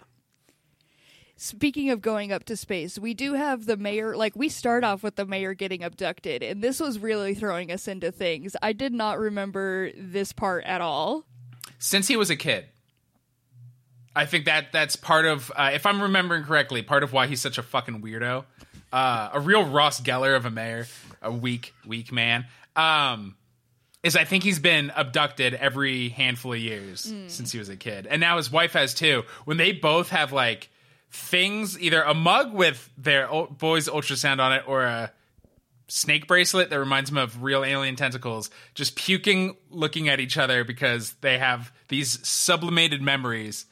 Speaking 1.43 1.89
of 1.89 1.99
going 1.99 2.31
up 2.31 2.45
to 2.45 2.55
space, 2.55 2.97
we 2.97 3.13
do 3.13 3.33
have 3.33 3.65
the 3.65 3.75
mayor. 3.75 4.15
Like 4.15 4.33
we 4.33 4.47
start 4.47 4.85
off 4.85 5.03
with 5.03 5.17
the 5.17 5.25
mayor 5.25 5.53
getting 5.53 5.83
abducted, 5.83 6.41
and 6.41 6.62
this 6.62 6.79
was 6.79 7.00
really 7.00 7.35
throwing 7.35 7.69
us 7.69 7.85
into 7.85 8.13
things. 8.13 8.55
I 8.62 8.71
did 8.71 8.93
not 8.93 9.19
remember 9.19 9.91
this 9.97 10.31
part 10.31 10.63
at 10.63 10.79
all. 10.79 11.25
Since 11.79 12.07
he 12.07 12.15
was 12.15 12.29
a 12.29 12.38
kid. 12.38 12.67
I 14.15 14.25
think 14.25 14.45
that 14.45 14.71
that's 14.71 14.95
part 14.95 15.25
of, 15.25 15.51
uh, 15.53 15.71
if 15.73 15.85
I'm 15.85 16.01
remembering 16.01 16.45
correctly, 16.45 16.81
part 16.81 17.03
of 17.03 17.12
why 17.12 17.27
he's 17.27 17.41
such 17.41 17.57
a 17.57 17.63
fucking 17.63 18.01
weirdo. 18.01 18.45
Uh, 18.93 19.31
a 19.33 19.41
real 19.41 19.65
Ross 19.65 20.00
Geller 20.00 20.38
of 20.38 20.45
a 20.45 20.50
mayor, 20.50 20.88
a 21.21 21.29
weak, 21.29 21.73
weak 21.85 22.13
man. 22.13 22.45
Um, 22.77 23.35
is 24.01 24.15
I 24.15 24.23
think 24.23 24.45
he's 24.45 24.59
been 24.59 24.93
abducted 24.95 25.55
every 25.55 26.07
handful 26.07 26.53
of 26.53 26.59
years 26.59 27.13
since 27.27 27.51
he 27.51 27.59
was 27.59 27.67
a 27.67 27.75
kid, 27.75 28.07
and 28.07 28.21
now 28.21 28.38
his 28.38 28.50
wife 28.50 28.71
has 28.73 28.93
too. 28.93 29.23
When 29.43 29.57
they 29.57 29.73
both 29.73 30.07
have 30.12 30.31
like 30.31 30.69
things, 31.13 31.79
either 31.79 32.01
a 32.01 32.13
mug 32.13 32.53
with 32.53 32.89
their 32.98 33.27
boy's 33.27 33.88
ultrasound 33.88 34.39
on 34.39 34.51
it, 34.51 34.63
or 34.67 34.84
a 34.84 35.12
snake 35.88 36.27
bracelet 36.27 36.70
that 36.72 36.79
reminds 36.79 37.10
them 37.10 37.17
of 37.17 37.43
real 37.43 37.63
alien 37.63 37.96
tentacles, 37.96 38.50
just 38.74 38.96
puking, 38.96 39.55
looking 39.70 40.10
at 40.10 40.20
each 40.20 40.38
other 40.38 40.63
because 40.63 41.13
they 41.22 41.38
have 41.38 41.72
these 41.88 42.25
sublimated 42.27 43.01
memories. 43.01 43.65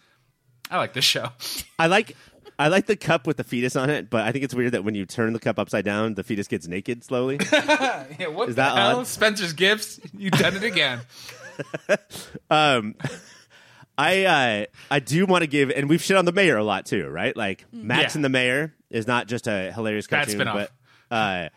I 0.70 0.78
like 0.78 0.94
this 0.94 1.04
show. 1.06 1.30
I 1.80 1.88
like. 1.88 2.16
I 2.60 2.68
like 2.68 2.86
the 2.86 2.96
cup 2.96 3.26
with 3.26 3.38
the 3.38 3.44
fetus 3.44 3.76
on 3.76 3.90
it, 3.90 4.12
but 4.12 4.22
I 4.22 4.32
think 4.32 4.44
it's 4.46 4.54
weird 4.54 4.74
that 4.74 4.84
when 4.84 4.94
you 4.94 5.08
turn 5.08 5.34
the 5.34 5.40
cup 5.40 5.58
upside 5.58 5.84
down, 5.84 6.14
the 6.14 6.24
fetus 6.24 6.48
gets 6.48 6.68
naked 6.68 7.04
slowly. 7.04 7.40
Yeah, 7.52 8.28
what 8.28 8.50
Is 8.50 8.56
the 8.56 8.62
that 8.62 8.78
hell? 8.78 9.00
odd? 9.00 9.08
Spencer's 9.08 9.54
gifts. 9.54 10.00
You 10.16 10.30
done 10.30 10.56
it 10.58 10.64
again. 10.64 11.00
Um, 12.52 12.96
I 13.98 14.24
uh, 14.26 14.66
I 14.90 15.00
do 15.00 15.26
want 15.26 15.42
to 15.44 15.48
give, 15.48 15.70
and 15.70 15.90
we've 15.90 16.02
shit 16.02 16.18
on 16.18 16.26
the 16.26 16.32
mayor 16.32 16.58
a 16.58 16.64
lot 16.64 16.86
too, 16.86 17.08
right? 17.08 17.36
Like 17.36 17.66
Max 17.72 18.14
Yeah. 18.14 18.18
and 18.20 18.26
the 18.26 18.30
mayor 18.30 18.74
is 18.90 19.06
not 19.08 19.28
just 19.28 19.48
a 19.48 19.72
hilarious 19.72 20.08
Bad 20.08 20.18
cartoon, 20.28 20.36
spin-off. 20.36 20.70
but 21.10 21.16
uh, 21.16 21.50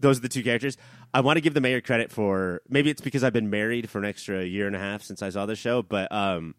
those 0.00 0.18
are 0.18 0.22
the 0.22 0.28
two 0.28 0.42
characters. 0.42 0.76
I 1.14 1.20
want 1.20 1.36
to 1.36 1.40
give 1.42 1.54
the 1.54 1.60
mayor 1.60 1.80
credit 1.80 2.10
for 2.10 2.62
maybe 2.68 2.88
it's 2.90 3.02
because 3.02 3.22
I've 3.22 3.34
been 3.34 3.50
married 3.50 3.90
for 3.90 3.98
an 3.98 4.04
extra 4.06 4.42
year 4.44 4.66
and 4.66 4.74
a 4.74 4.78
half 4.78 5.02
since 5.02 5.22
I 5.22 5.28
saw 5.28 5.44
the 5.46 5.54
show, 5.56 5.82
but 5.82 6.10
um, 6.10 6.54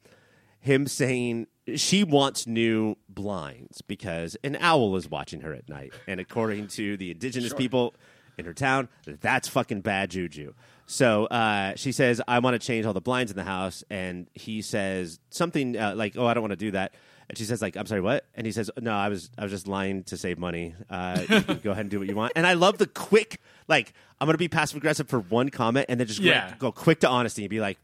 him 0.59 0.85
saying 0.87 1.47
she 1.75 2.03
wants 2.03 2.45
new 2.45 2.95
blinds 3.09 3.81
because 3.81 4.37
an 4.43 4.55
owl 4.59 4.95
is 4.95 5.09
watching 5.09 5.41
her 5.41 5.53
at 5.53 5.67
night, 5.67 5.93
and 6.07 6.19
according 6.19 6.67
to 6.69 6.95
the 6.97 7.09
indigenous 7.11 7.53
people 7.53 7.95
in 8.37 8.45
her 8.45 8.53
town, 8.53 8.89
that's 9.05 9.47
fucking 9.47 9.81
bad 9.81 10.11
juju. 10.11 10.53
So 10.85 11.25
uh, 11.25 11.73
she 11.75 11.91
says, 11.91 12.21
"I 12.27 12.39
want 12.39 12.59
to 12.59 12.65
change 12.65 12.85
all 12.85 12.93
the 12.93 13.01
blinds 13.01 13.31
in 13.31 13.37
the 13.37 13.43
house," 13.43 13.83
and 13.89 14.27
he 14.33 14.61
says 14.61 15.19
something 15.29 15.77
uh, 15.77 15.93
like, 15.95 16.17
"Oh, 16.17 16.25
I 16.25 16.33
don't 16.33 16.43
want 16.43 16.51
to 16.51 16.57
do 16.57 16.71
that." 16.71 16.93
And 17.29 17.37
she 17.37 17.45
says, 17.45 17.61
like, 17.61 17.77
I'm 17.77 17.85
sorry, 17.85 18.01
what? 18.01 18.25
And 18.35 18.45
he 18.45 18.51
says, 18.51 18.69
no, 18.81 18.91
I 18.91 19.07
was 19.07 19.29
I 19.37 19.43
was 19.43 19.51
just 19.51 19.65
lying 19.65 20.03
to 20.03 20.17
save 20.17 20.37
money. 20.37 20.75
Uh, 20.89 21.23
you 21.27 21.41
can 21.41 21.59
go 21.63 21.71
ahead 21.71 21.85
and 21.85 21.89
do 21.89 21.97
what 21.97 22.09
you 22.09 22.17
want. 22.17 22.33
And 22.35 22.45
I 22.45 22.53
love 22.53 22.77
the 22.79 22.85
quick, 22.85 23.39
like, 23.69 23.93
I'm 24.19 24.25
going 24.27 24.33
to 24.33 24.37
be 24.37 24.49
passive 24.49 24.75
aggressive 24.75 25.07
for 25.07 25.19
one 25.21 25.47
comment 25.47 25.85
and 25.87 26.01
then 26.01 26.05
just 26.05 26.19
Yeah. 26.19 26.49
go, 26.59 26.69
go 26.69 26.71
quick 26.73 26.99
to 26.99 27.07
honesty 27.09 27.43
and 27.43 27.49
be 27.49 27.61
like, 27.61 27.77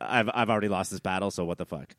I've, 0.00 0.28
I've 0.34 0.50
already 0.50 0.66
lost 0.68 0.90
this 0.90 0.98
battle, 0.98 1.30
so 1.30 1.44
what 1.44 1.56
the 1.58 1.66
fuck? 1.66 1.94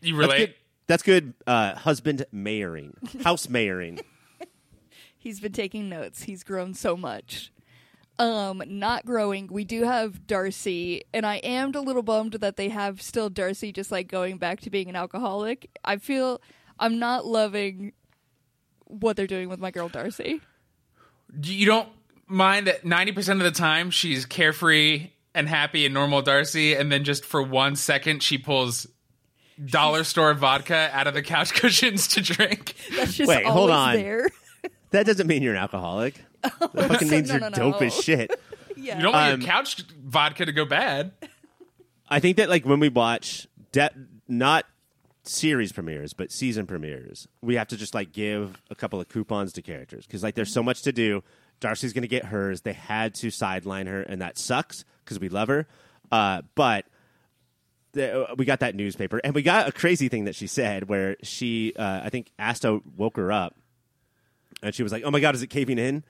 You 0.00 0.14
That's 0.16 0.28
relate? 0.28 0.38
good, 0.46 0.54
that's 0.86 1.02
good 1.02 1.34
uh, 1.46 1.74
husband 1.74 2.24
mayoring, 2.32 2.92
house 3.24 3.46
mayoring. 3.48 4.00
He's 5.18 5.40
been 5.40 5.52
taking 5.52 5.88
notes. 5.88 6.22
He's 6.22 6.44
grown 6.44 6.74
so 6.74 6.96
much. 6.96 7.52
Um, 8.18 8.62
not 8.66 9.04
growing. 9.04 9.48
We 9.48 9.64
do 9.64 9.84
have 9.84 10.26
Darcy, 10.26 11.02
and 11.12 11.24
I 11.24 11.36
am 11.36 11.74
a 11.74 11.80
little 11.80 12.02
bummed 12.02 12.34
that 12.34 12.56
they 12.56 12.68
have 12.68 13.00
still 13.00 13.28
Darcy 13.28 13.72
just 13.72 13.92
like 13.92 14.08
going 14.08 14.38
back 14.38 14.60
to 14.62 14.70
being 14.70 14.88
an 14.88 14.96
alcoholic. 14.96 15.70
I 15.84 15.98
feel 15.98 16.40
I'm 16.80 16.98
not 16.98 17.26
loving 17.26 17.92
what 18.86 19.16
they're 19.16 19.26
doing 19.26 19.48
with 19.48 19.60
my 19.60 19.70
girl 19.70 19.88
Darcy. 19.88 20.40
you 21.42 21.66
don't 21.66 21.88
mind 22.26 22.66
that 22.66 22.84
90% 22.84 23.32
of 23.32 23.38
the 23.40 23.50
time 23.50 23.90
she's 23.90 24.26
carefree 24.26 25.10
and 25.34 25.48
happy 25.48 25.84
and 25.84 25.94
normal 25.94 26.22
Darcy, 26.22 26.74
and 26.74 26.90
then 26.90 27.04
just 27.04 27.24
for 27.24 27.42
one 27.42 27.76
second 27.76 28.22
she 28.22 28.38
pulls 28.38 28.86
dollar 29.64 30.04
store 30.04 30.34
vodka 30.34 30.90
out 30.92 31.06
of 31.06 31.14
the 31.14 31.22
couch 31.22 31.52
cushions 31.54 32.08
to 32.08 32.20
drink. 32.20 32.74
That's 32.96 33.14
just 33.14 33.28
Wait, 33.28 33.44
always 33.44 33.52
hold 33.52 33.70
on. 33.70 33.94
there. 33.94 34.28
That 34.90 35.06
doesn't 35.06 35.26
mean 35.26 35.42
you're 35.42 35.54
an 35.54 35.60
alcoholic. 35.60 36.22
That 36.42 36.72
fucking 36.88 37.10
means 37.10 37.28
No, 37.28 37.34
you're 37.34 37.40
no, 37.40 37.48
no. 37.48 37.72
dope 37.72 37.82
as 37.82 37.94
shit. 37.94 38.30
yeah. 38.76 38.96
You 38.96 39.02
don't 39.02 39.12
want 39.12 39.34
Um, 39.34 39.40
your 39.40 39.48
couch 39.48 39.82
vodka 40.04 40.46
to 40.46 40.52
go 40.52 40.64
bad. 40.64 41.12
I 42.08 42.20
think 42.20 42.36
that 42.36 42.48
like 42.48 42.64
when 42.64 42.80
we 42.80 42.88
watch 42.88 43.46
de- 43.72 43.90
not 44.28 44.64
series 45.24 45.72
premieres 45.72 46.12
but 46.14 46.30
season 46.32 46.66
premieres, 46.66 47.26
we 47.42 47.56
have 47.56 47.68
to 47.68 47.76
just 47.76 47.92
like 47.94 48.12
give 48.12 48.62
a 48.70 48.74
couple 48.74 49.00
of 49.00 49.08
coupons 49.08 49.52
to 49.54 49.62
characters 49.62 50.06
because 50.06 50.22
like 50.22 50.34
there's 50.36 50.52
so 50.52 50.62
much 50.62 50.82
to 50.82 50.92
do. 50.92 51.22
Darcy's 51.60 51.92
going 51.92 52.02
to 52.02 52.08
get 52.08 52.26
hers. 52.26 52.60
They 52.60 52.72
had 52.72 53.14
to 53.16 53.30
sideline 53.30 53.88
her, 53.88 54.02
and 54.02 54.22
that 54.22 54.38
sucks 54.38 54.84
because 55.04 55.18
we 55.18 55.28
love 55.28 55.48
her. 55.48 55.66
Uh, 56.12 56.42
but 56.54 56.86
the, 57.92 58.26
we 58.38 58.44
got 58.44 58.60
that 58.60 58.76
newspaper, 58.76 59.20
and 59.24 59.34
we 59.34 59.42
got 59.42 59.66
a 59.68 59.72
crazy 59.72 60.08
thing 60.08 60.26
that 60.26 60.36
she 60.36 60.46
said 60.46 60.88
where 60.88 61.16
she, 61.24 61.72
uh, 61.76 62.02
I 62.04 62.10
think, 62.10 62.30
Asta 62.38 62.80
woke 62.96 63.16
her 63.16 63.32
up, 63.32 63.56
and 64.62 64.74
she 64.74 64.82
was 64.82 64.92
like, 64.92 65.02
"Oh 65.04 65.10
my 65.10 65.20
god, 65.20 65.34
is 65.34 65.42
it 65.42 65.48
caving 65.48 65.78
in?" 65.78 66.04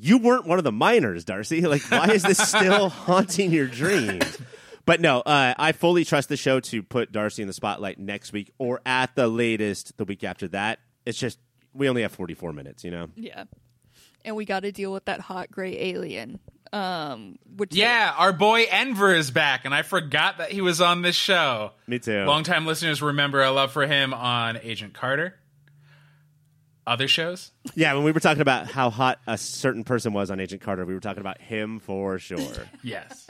you 0.00 0.18
weren't 0.18 0.46
one 0.46 0.58
of 0.58 0.64
the 0.64 0.72
miners, 0.72 1.24
Darcy. 1.24 1.60
Like, 1.70 1.82
why 1.90 2.06
is 2.08 2.22
this 2.22 2.38
still 2.38 2.88
haunting 2.88 3.52
your 3.52 3.66
dreams? 3.66 4.38
But 4.86 5.00
no, 5.00 5.20
uh, 5.20 5.54
I 5.56 5.72
fully 5.72 6.04
trust 6.04 6.28
the 6.30 6.36
show 6.36 6.58
to 6.58 6.82
put 6.82 7.12
Darcy 7.12 7.42
in 7.42 7.48
the 7.48 7.54
spotlight 7.54 7.98
next 7.98 8.32
week 8.32 8.50
or 8.58 8.80
at 8.84 9.14
the 9.14 9.28
latest 9.28 9.96
the 9.98 10.04
week 10.04 10.24
after 10.24 10.48
that. 10.48 10.80
It's 11.06 11.18
just 11.18 11.38
we 11.74 11.88
only 11.88 12.02
have 12.02 12.12
44 12.12 12.52
minutes, 12.52 12.82
you 12.82 12.90
know? 12.90 13.08
Yeah. 13.14 13.44
And 14.24 14.34
we 14.34 14.46
got 14.46 14.60
to 14.60 14.72
deal 14.72 14.92
with 14.92 15.04
that 15.04 15.20
hot 15.20 15.50
gray 15.50 15.76
alien. 15.78 16.40
Um, 16.72 17.38
which 17.56 17.74
Yeah, 17.74 18.12
our 18.16 18.32
boy 18.32 18.64
Enver 18.70 19.14
is 19.14 19.30
back, 19.30 19.64
and 19.64 19.74
I 19.74 19.82
forgot 19.82 20.38
that 20.38 20.50
he 20.50 20.60
was 20.60 20.80
on 20.80 21.02
this 21.02 21.16
show. 21.16 21.72
Me 21.86 21.98
too. 21.98 22.24
Longtime 22.24 22.66
listeners 22.66 23.02
remember 23.02 23.42
our 23.42 23.50
love 23.52 23.72
for 23.72 23.86
him 23.86 24.14
on 24.14 24.58
Agent 24.62 24.94
Carter. 24.94 25.34
Other 26.86 27.08
shows? 27.08 27.52
Yeah, 27.74 27.94
when 27.94 28.04
we 28.04 28.12
were 28.12 28.20
talking 28.20 28.40
about 28.40 28.66
how 28.66 28.90
hot 28.90 29.20
a 29.26 29.36
certain 29.38 29.84
person 29.84 30.12
was 30.12 30.30
on 30.30 30.40
Agent 30.40 30.62
Carter, 30.62 30.84
we 30.84 30.94
were 30.94 31.00
talking 31.00 31.20
about 31.20 31.40
him 31.40 31.78
for 31.80 32.18
sure. 32.18 32.38
Yes. 32.82 33.26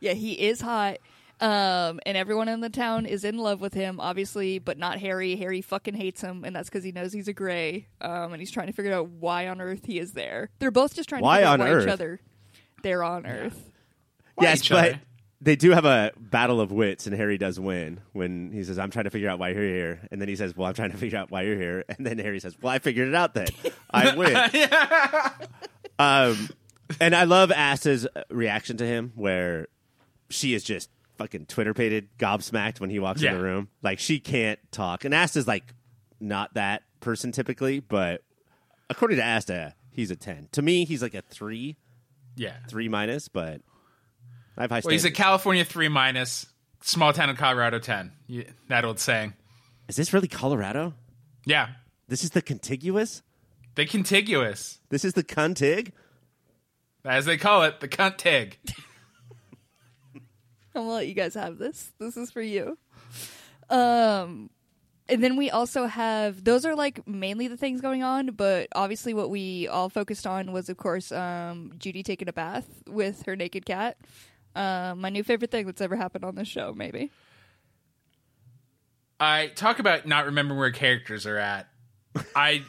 Yeah, 0.00 0.12
he 0.12 0.32
is 0.34 0.60
hot. 0.60 0.98
Um, 1.40 2.00
and 2.06 2.16
everyone 2.16 2.48
in 2.48 2.60
the 2.60 2.68
town 2.70 3.06
is 3.06 3.24
in 3.24 3.38
love 3.38 3.60
with 3.60 3.74
him, 3.74 3.98
obviously, 4.00 4.58
but 4.58 4.78
not 4.78 4.98
Harry. 4.98 5.36
Harry 5.36 5.60
fucking 5.62 5.94
hates 5.94 6.20
him, 6.20 6.44
and 6.44 6.54
that's 6.54 6.68
because 6.68 6.84
he 6.84 6.92
knows 6.92 7.12
he's 7.12 7.28
a 7.28 7.32
gray. 7.32 7.88
Um, 8.00 8.32
and 8.32 8.40
he's 8.40 8.50
trying 8.50 8.66
to 8.68 8.72
figure 8.72 8.92
out 8.94 9.08
why 9.08 9.48
on 9.48 9.60
earth 9.60 9.84
he 9.86 9.98
is 9.98 10.12
there. 10.12 10.50
They're 10.58 10.70
both 10.70 10.94
just 10.94 11.08
trying 11.08 11.22
Why 11.22 11.40
to 11.40 11.46
figure 11.46 11.52
on 11.52 11.60
out 11.60 11.64
why 11.64 11.70
Earth? 11.72 11.82
each 11.84 11.90
other 11.90 12.20
they're 12.82 13.02
on 13.02 13.26
Earth. 13.26 13.70
yes, 14.40 14.60
each 14.62 14.68
but 14.70 14.78
other. 14.90 15.00
They 15.40 15.54
do 15.56 15.70
have 15.72 15.84
a 15.84 16.12
battle 16.16 16.60
of 16.60 16.72
wits, 16.72 17.06
and 17.06 17.14
Harry 17.14 17.36
does 17.38 17.60
win 17.60 18.00
when 18.12 18.52
he 18.52 18.64
says, 18.64 18.78
I'm 18.78 18.90
trying 18.90 19.04
to 19.04 19.10
figure 19.10 19.28
out 19.28 19.38
why 19.38 19.50
you're 19.50 19.64
here. 19.66 20.00
And 20.10 20.20
then 20.20 20.28
he 20.28 20.36
says, 20.36 20.56
Well, 20.56 20.66
I'm 20.66 20.74
trying 20.74 20.92
to 20.92 20.96
figure 20.96 21.18
out 21.18 21.30
why 21.30 21.42
you're 21.42 21.56
here. 21.56 21.84
And 21.88 22.06
then 22.06 22.18
Harry 22.18 22.40
says, 22.40 22.56
Well, 22.60 22.72
I 22.72 22.78
figured 22.78 23.08
it 23.08 23.14
out 23.14 23.34
then. 23.34 23.48
I 23.90 24.14
win. 24.16 25.48
um, 25.98 26.48
and 27.00 27.14
I 27.14 27.24
love 27.24 27.50
Asta's 27.52 28.06
reaction 28.30 28.76
to 28.78 28.86
him, 28.86 29.12
where 29.14 29.68
she 30.30 30.54
is 30.54 30.64
just 30.64 30.90
fucking 31.18 31.46
Twitter 31.46 31.74
pated, 31.74 32.08
gobsmacked 32.18 32.80
when 32.80 32.90
he 32.90 32.98
walks 32.98 33.22
Yeah. 33.22 33.32
in 33.32 33.38
the 33.38 33.42
room. 33.44 33.68
Like, 33.82 33.98
she 33.98 34.20
can't 34.20 34.58
talk. 34.70 35.04
And 35.04 35.14
Asta's 35.14 35.46
like 35.46 35.64
not 36.20 36.54
that 36.54 36.82
person 37.00 37.32
typically, 37.32 37.80
but 37.80 38.22
according 38.90 39.18
to 39.18 39.24
Asta, 39.24 39.74
he's 39.90 40.10
a 40.10 40.16
10. 40.16 40.48
To 40.52 40.62
me, 40.62 40.84
he's 40.84 41.02
like 41.02 41.14
a 41.14 41.22
3, 41.22 41.76
Yeah. 42.36 42.56
3 42.68 42.88
minus, 42.88 43.28
but 43.28 43.60
I 44.56 44.62
have 44.62 44.70
high 44.70 44.80
Well, 44.84 44.92
he's 44.92 45.04
a. 45.04 45.10
California 45.10 45.64
3 45.64 45.88
minus, 45.88 46.46
small 46.82 47.12
town 47.12 47.30
in 47.30 47.36
Colorado 47.36 47.78
10. 47.78 48.12
That 48.68 48.84
old 48.84 48.98
saying. 48.98 49.34
Is 49.88 49.96
this 49.96 50.12
really 50.12 50.28
Colorado? 50.28 50.94
Yeah. 51.44 51.68
This 52.08 52.24
is 52.24 52.30
the 52.30 52.42
contiguous? 52.42 53.22
The 53.74 53.84
contiguous, 53.84 54.78
This 54.88 55.04
is 55.04 55.12
the 55.12 55.22
contig? 55.22 55.92
as 57.04 57.24
they 57.26 57.36
call 57.36 57.62
it, 57.64 57.80
the 57.80 57.88
cunt 57.88 58.16
tig. 58.16 58.58
I'm 60.74 60.82
gonna 60.82 60.88
let 60.88 61.06
you 61.08 61.14
guys 61.14 61.34
have 61.34 61.58
this. 61.58 61.92
This 61.98 62.16
is 62.16 62.30
for 62.30 62.40
you. 62.42 62.78
Um, 63.70 64.50
and 65.08 65.22
then 65.22 65.36
we 65.36 65.50
also 65.50 65.86
have 65.86 66.42
those 66.42 66.64
are 66.64 66.74
like 66.74 67.06
mainly 67.06 67.48
the 67.48 67.56
things 67.56 67.80
going 67.80 68.02
on, 68.02 68.28
but 68.28 68.68
obviously 68.74 69.14
what 69.14 69.30
we 69.30 69.68
all 69.68 69.88
focused 69.88 70.26
on 70.26 70.52
was, 70.52 70.68
of 70.68 70.76
course, 70.78 71.12
um, 71.12 71.72
Judy 71.78 72.02
taking 72.02 72.28
a 72.28 72.32
bath 72.32 72.66
with 72.86 73.24
her 73.26 73.36
naked 73.36 73.64
cat. 73.66 73.96
Um, 74.56 75.02
my 75.02 75.10
new 75.10 75.22
favorite 75.22 75.50
thing 75.50 75.66
that's 75.66 75.82
ever 75.82 75.94
happened 75.96 76.24
on 76.24 76.34
this 76.34 76.48
show, 76.48 76.72
maybe. 76.74 77.10
I 79.20 79.48
talk 79.48 79.78
about 79.78 80.06
not 80.06 80.26
remembering 80.26 80.58
where 80.58 80.70
characters 80.70 81.26
are 81.26 81.38
at. 81.38 81.68
I 82.34 82.62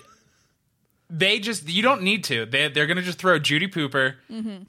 they 1.10 1.40
just 1.40 1.70
you 1.70 1.82
don't 1.82 2.04
need 2.04 2.26
to. 2.26 2.46
They 2.46 2.68
they're 2.68 2.88
gonna 2.88 3.02
just 3.02 3.20
throw 3.20 3.40
Judy 3.40 3.68
Pooper 3.68 4.16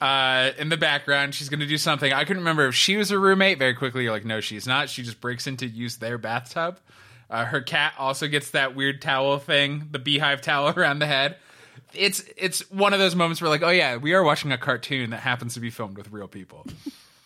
uh, 0.01 0.51
in 0.57 0.69
the 0.69 0.77
background. 0.77 1.35
She's 1.35 1.49
gonna 1.49 1.65
do 1.65 1.77
something. 1.77 2.11
I 2.11 2.23
couldn't 2.23 2.41
remember 2.41 2.67
if 2.67 2.75
she 2.75 2.95
was 2.95 3.11
a 3.11 3.19
roommate. 3.19 3.59
Very 3.59 3.73
quickly, 3.73 4.03
you're 4.03 4.13
like, 4.13 4.25
no, 4.25 4.39
she's 4.39 4.65
not. 4.65 4.89
She 4.89 5.03
just 5.03 5.19
breaks 5.19 5.47
in 5.47 5.57
to 5.57 5.67
use 5.67 5.97
their 5.97 6.17
bathtub. 6.17 6.79
Uh, 7.29 7.45
her 7.45 7.61
cat 7.61 7.93
also 7.97 8.27
gets 8.27 8.51
that 8.51 8.75
weird 8.75 9.01
towel 9.01 9.37
thing, 9.37 9.89
the 9.91 9.99
beehive 9.99 10.41
towel 10.41 10.69
around 10.77 10.99
the 10.99 11.07
head. 11.07 11.35
It's 11.93 12.23
it's 12.37 12.69
one 12.71 12.93
of 12.93 12.99
those 12.99 13.15
moments 13.15 13.41
where 13.41 13.49
like, 13.49 13.63
oh 13.63 13.69
yeah, 13.69 13.97
we 13.97 14.13
are 14.13 14.23
watching 14.23 14.53
a 14.53 14.57
cartoon 14.57 15.09
that 15.09 15.19
happens 15.19 15.55
to 15.55 15.59
be 15.59 15.69
filmed 15.69 15.97
with 15.97 16.11
real 16.11 16.27
people. 16.27 16.65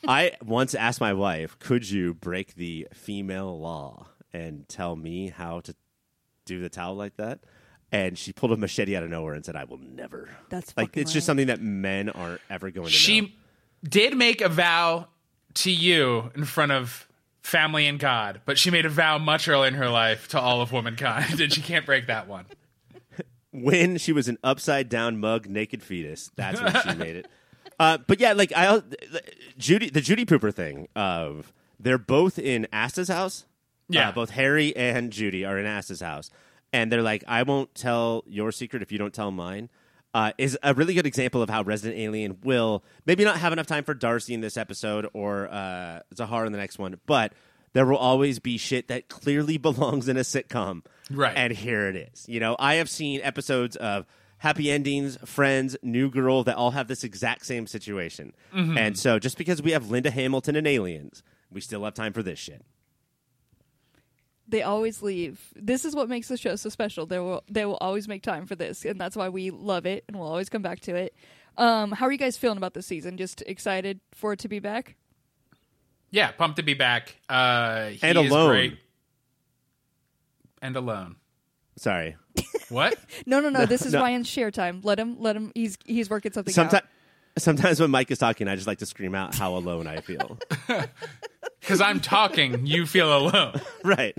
I 0.07 0.33
once 0.43 0.75
asked 0.75 0.99
my 1.01 1.13
wife, 1.13 1.57
could 1.59 1.89
you 1.89 2.13
break 2.13 2.55
the 2.55 2.87
female 2.93 3.59
law 3.59 4.07
and 4.31 4.67
tell 4.67 4.95
me 4.95 5.29
how 5.29 5.61
to 5.61 5.75
do 6.45 6.61
the 6.61 6.69
towel 6.69 6.95
like 6.95 7.15
that? 7.17 7.39
And 7.91 8.17
she 8.17 8.33
pulled 8.33 8.51
a 8.51 8.57
machete 8.57 8.95
out 8.95 9.03
of 9.03 9.09
nowhere 9.09 9.33
and 9.35 9.45
said, 9.45 9.55
I 9.55 9.65
will 9.65 9.77
never. 9.77 10.29
That's 10.49 10.75
like, 10.75 10.89
fucking 10.89 11.01
it's 11.01 11.13
just 11.13 11.27
something 11.27 11.47
that 11.47 11.61
men 11.61 12.09
aren't 12.09 12.41
ever 12.49 12.71
going 12.71 12.87
to 12.87 12.91
know. 12.91 12.97
she 12.97 13.37
did 13.87 14.17
make 14.17 14.41
a 14.41 14.49
vow 14.49 15.07
to 15.55 15.71
you 15.71 16.31
in 16.35 16.45
front 16.45 16.71
of 16.71 17.07
family 17.41 17.85
and 17.85 17.99
God, 17.99 18.41
but 18.45 18.57
she 18.57 18.71
made 18.71 18.85
a 18.85 18.89
vow 18.89 19.19
much 19.19 19.47
early 19.47 19.67
in 19.67 19.75
her 19.75 19.89
life 19.89 20.29
to 20.29 20.39
all 20.39 20.61
of 20.61 20.71
womankind, 20.71 21.39
and 21.39 21.53
she 21.53 21.61
can't 21.61 21.85
break 21.85 22.07
that 22.07 22.27
one. 22.27 22.45
when 23.51 23.97
she 23.97 24.11
was 24.11 24.27
an 24.27 24.39
upside 24.43 24.89
down 24.89 25.19
mug 25.19 25.47
naked 25.47 25.83
fetus. 25.83 26.31
That's 26.35 26.59
when 26.59 26.73
she 26.81 26.95
made 26.97 27.15
it. 27.17 27.27
Uh, 27.83 27.97
but 28.07 28.19
yeah, 28.21 28.31
like 28.31 28.53
I 28.55 28.81
Judy 29.57 29.89
the 29.89 29.99
Judy 29.99 30.25
Pooper 30.25 30.53
thing 30.53 30.87
of 30.95 31.51
they're 31.77 31.97
both 31.97 32.39
in 32.39 32.65
Asta's 32.71 33.09
house. 33.09 33.45
Yeah. 33.89 34.09
Uh, 34.09 34.11
both 34.13 34.29
Harry 34.29 34.73
and 34.73 35.11
Judy 35.11 35.43
are 35.43 35.57
in 35.57 35.65
Asta's 35.65 35.99
house, 35.99 36.29
and 36.71 36.89
they're 36.89 37.01
like, 37.01 37.25
"I 37.27 37.43
won't 37.43 37.75
tell 37.75 38.23
your 38.25 38.53
secret 38.53 38.81
if 38.81 38.91
you 38.93 38.97
don't 38.97 39.13
tell 39.13 39.31
mine." 39.31 39.69
Uh, 40.13 40.31
is 40.37 40.57
a 40.63 40.73
really 40.73 40.93
good 40.93 41.07
example 41.07 41.41
of 41.41 41.49
how 41.49 41.63
Resident 41.63 41.99
Alien 41.99 42.37
will 42.43 42.85
maybe 43.05 43.25
not 43.25 43.37
have 43.37 43.51
enough 43.51 43.65
time 43.65 43.83
for 43.83 43.95
Darcy 43.95 44.33
in 44.33 44.41
this 44.41 44.55
episode 44.57 45.09
or 45.11 45.49
uh, 45.51 46.01
Sahar 46.15 46.45
in 46.45 46.51
the 46.51 46.59
next 46.59 46.77
one, 46.79 46.99
but 47.07 47.33
there 47.73 47.85
will 47.85 47.97
always 47.97 48.39
be 48.39 48.57
shit 48.57 48.87
that 48.87 49.09
clearly 49.09 49.57
belongs 49.67 50.07
in 50.07 50.15
a 50.15 50.21
sitcom. 50.21 50.85
Right. 51.11 51.35
And 51.35 51.51
here 51.51 51.87
it 51.87 51.95
is. 51.95 52.29
You 52.29 52.39
know, 52.39 52.55
I 52.59 52.75
have 52.75 52.89
seen 52.89 53.19
episodes 53.23 53.75
of 53.75 54.05
Happy 54.43 54.69
Endings, 54.69 55.17
Friends, 55.23 55.77
New 55.81 56.09
Girl 56.09 56.43
that 56.43 56.57
all 56.57 56.71
have 56.71 56.89
this 56.89 57.05
exact 57.05 57.45
same 57.45 57.65
situation. 57.65 58.33
And 58.51 58.99
so 58.99 59.17
just 59.17 59.37
because 59.37 59.61
we 59.61 59.71
have 59.71 59.89
Linda 59.89 60.11
Hamilton 60.11 60.57
and 60.57 60.67
Aliens, 60.67 61.23
we 61.49 61.61
still 61.61 61.85
have 61.85 61.93
time 61.93 62.11
for 62.11 62.21
this 62.21 62.39
shit. 62.39 62.61
They 64.45 64.61
always 64.61 65.01
leave. 65.01 65.39
This 65.55 65.85
is 65.85 65.95
what 65.95 66.09
makes 66.09 66.27
the 66.27 66.35
show 66.35 66.57
so 66.57 66.67
special. 66.67 67.05
They 67.05 67.19
will 67.19 67.41
they 67.49 67.63
will 67.65 67.77
always 67.77 68.09
make 68.09 68.21
time 68.21 68.45
for 68.45 68.55
this, 68.55 68.83
and 68.83 68.99
that's 68.99 69.15
why 69.15 69.29
we 69.29 69.49
love 69.49 69.85
it, 69.85 70.03
and 70.09 70.19
we'll 70.19 70.27
always 70.27 70.49
come 70.49 70.61
back 70.61 70.81
to 70.81 70.93
it. 70.95 71.15
Um, 71.57 71.93
how 71.93 72.07
are 72.07 72.11
you 72.11 72.17
guys 72.17 72.35
feeling 72.35 72.57
about 72.57 72.73
this 72.73 72.85
season? 72.85 73.15
Just 73.15 73.41
excited 73.47 74.01
for 74.13 74.33
it 74.33 74.39
to 74.39 74.49
be 74.49 74.59
back? 74.59 74.97
Yeah, 76.11 76.31
pumped 76.31 76.57
to 76.57 76.63
be 76.63 76.73
back. 76.73 77.15
Uh, 77.29 77.87
he 77.91 77.99
And 78.03 78.17
is 78.17 78.29
alone. 78.29 78.49
great. 78.49 78.77
and 80.61 80.75
alone. 80.75 81.15
Sorry. 81.77 82.17
What? 82.73 82.97
No, 83.25 83.39
no, 83.39 83.49
no. 83.49 83.65
This 83.65 83.85
is 83.85 83.93
No. 83.93 84.01
Ryan's 84.01 84.27
share 84.27 84.51
time. 84.51 84.81
Let 84.83 84.99
him. 84.99 85.17
Let 85.19 85.35
him. 85.35 85.51
He's 85.55 85.77
he's 85.85 86.09
working 86.09 86.33
something 86.33 86.53
Sometimes. 86.53 86.83
out. 86.83 86.89
Sometimes 87.37 87.79
when 87.79 87.89
Mike 87.91 88.11
is 88.11 88.17
talking, 88.19 88.47
I 88.47 88.55
just 88.55 88.67
like 88.67 88.79
to 88.79 88.85
scream 88.85 89.15
out 89.15 89.33
how 89.35 89.55
alone 89.55 89.87
I 89.87 90.01
feel. 90.01 90.37
Because 91.59 91.79
I'm 91.79 92.01
talking, 92.01 92.65
you 92.67 92.85
feel 92.85 93.15
alone. 93.17 93.61
right. 93.85 94.17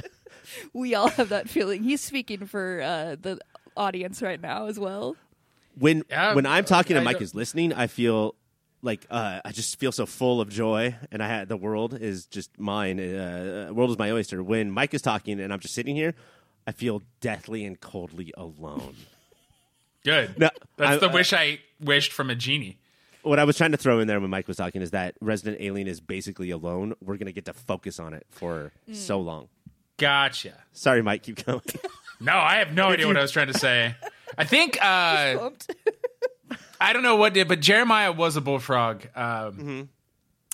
We 0.73 0.95
all 0.95 1.09
have 1.11 1.29
that 1.29 1.47
feeling. 1.49 1.83
He's 1.83 2.01
speaking 2.01 2.47
for 2.47 2.81
uh, 2.81 3.17
the 3.21 3.39
audience 3.77 4.23
right 4.23 4.41
now 4.41 4.65
as 4.67 4.79
well. 4.79 5.17
When 5.79 6.05
Yeah, 6.09 6.33
when 6.35 6.47
I'm 6.47 6.65
talking 6.65 6.97
I 6.97 7.01
and 7.01 7.05
Mike 7.05 7.17
don't- 7.17 7.23
is 7.25 7.35
listening, 7.35 7.75
I 7.75 7.87
feel 7.87 8.35
like 8.81 9.07
uh, 9.11 9.41
I 9.45 9.53
just 9.53 9.79
feel 9.79 9.93
so 9.93 10.07
full 10.07 10.41
of 10.41 10.49
joy, 10.49 10.95
and 11.13 11.23
I 11.23 11.27
had 11.29 11.49
the 11.49 11.57
world 11.59 11.93
is 12.01 12.25
just 12.27 12.59
mine. 12.59 12.99
Uh, 12.99 13.69
world 13.75 13.91
is 13.91 13.99
my 13.99 14.11
oyster. 14.11 14.43
When 14.43 14.71
Mike 14.71 14.95
is 14.95 15.03
talking 15.03 15.39
and 15.39 15.53
I'm 15.53 15.61
just 15.61 15.75
sitting 15.75 15.97
here, 15.97 16.15
I 16.67 16.73
feel 16.73 17.03
deathly 17.21 17.65
and 17.65 17.79
coldly 17.81 18.33
alone. 18.37 18.95
Good. 20.05 20.39
No, 20.39 20.51
That's 20.77 21.03
I- 21.03 21.07
the 21.07 21.13
wish 21.13 21.33
I 21.33 21.61
wished 21.81 22.13
from 22.13 22.31
a 22.31 22.35
genie. 22.35 22.79
what 23.23 23.39
I 23.39 23.45
was 23.45 23.57
trying 23.57 23.73
to 23.73 23.77
throw 23.79 24.01
in 24.01 24.07
there 24.09 24.21
when 24.21 24.31
Mike 24.31 24.47
was 24.49 24.57
talking 24.59 24.83
is 24.83 24.91
that 24.93 25.15
Resident 25.21 25.61
Alien 25.63 25.89
is 25.89 26.01
basically 26.01 26.51
alone. 26.51 26.95
We're 27.03 27.17
gonna 27.17 27.33
get 27.33 27.47
to 27.47 27.53
focus 27.55 27.99
on 27.99 28.13
it 28.15 28.27
for 28.31 28.73
so 28.93 29.21
long. 29.21 29.49
Gotcha. 29.97 30.53
Sorry, 30.73 31.03
Mike. 31.03 31.23
Keep 31.23 31.45
going. 31.45 31.61
No, 32.21 32.33
I 32.33 32.57
have 32.59 32.73
no 32.73 32.89
idea 32.91 33.07
what 33.09 33.17
I 33.17 33.23
was 33.23 33.33
trying 33.33 33.49
to 33.49 33.59
say. 33.59 33.95
I 34.39 34.45
think 34.45 34.79
uh, 34.83 35.51
I 36.81 36.93
don't 36.93 37.03
know 37.03 37.17
what 37.17 37.35
did, 37.35 37.49
but 37.49 37.61
Jeremiah 37.61 38.13
was 38.13 38.37
a 38.37 38.41
bullfrog. 38.41 39.03
Um, 39.15 39.23
Mm-hmm. 39.25 39.83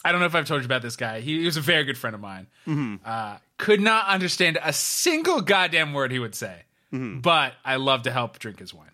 I 0.02 0.12
don't 0.12 0.20
know 0.20 0.26
if 0.26 0.34
I've 0.34 0.46
told 0.46 0.62
you 0.62 0.64
about 0.64 0.80
this 0.80 0.96
guy. 0.96 1.20
He, 1.20 1.40
he 1.40 1.44
was 1.44 1.58
a 1.58 1.60
very 1.60 1.84
good 1.84 1.98
friend 1.98 2.14
of 2.14 2.20
mine. 2.22 2.46
Mm-hmm. 2.66 2.96
Uh, 3.04 3.36
could 3.60 3.80
not 3.80 4.08
understand 4.08 4.58
a 4.62 4.72
single 4.72 5.40
goddamn 5.40 5.92
word 5.92 6.10
he 6.12 6.18
would 6.18 6.34
say, 6.34 6.62
Mm-hmm. 6.92 7.20
but 7.20 7.52
I 7.64 7.76
love 7.76 8.02
to 8.02 8.10
help 8.10 8.40
drink 8.40 8.58
his 8.58 8.74
wine. 8.74 8.90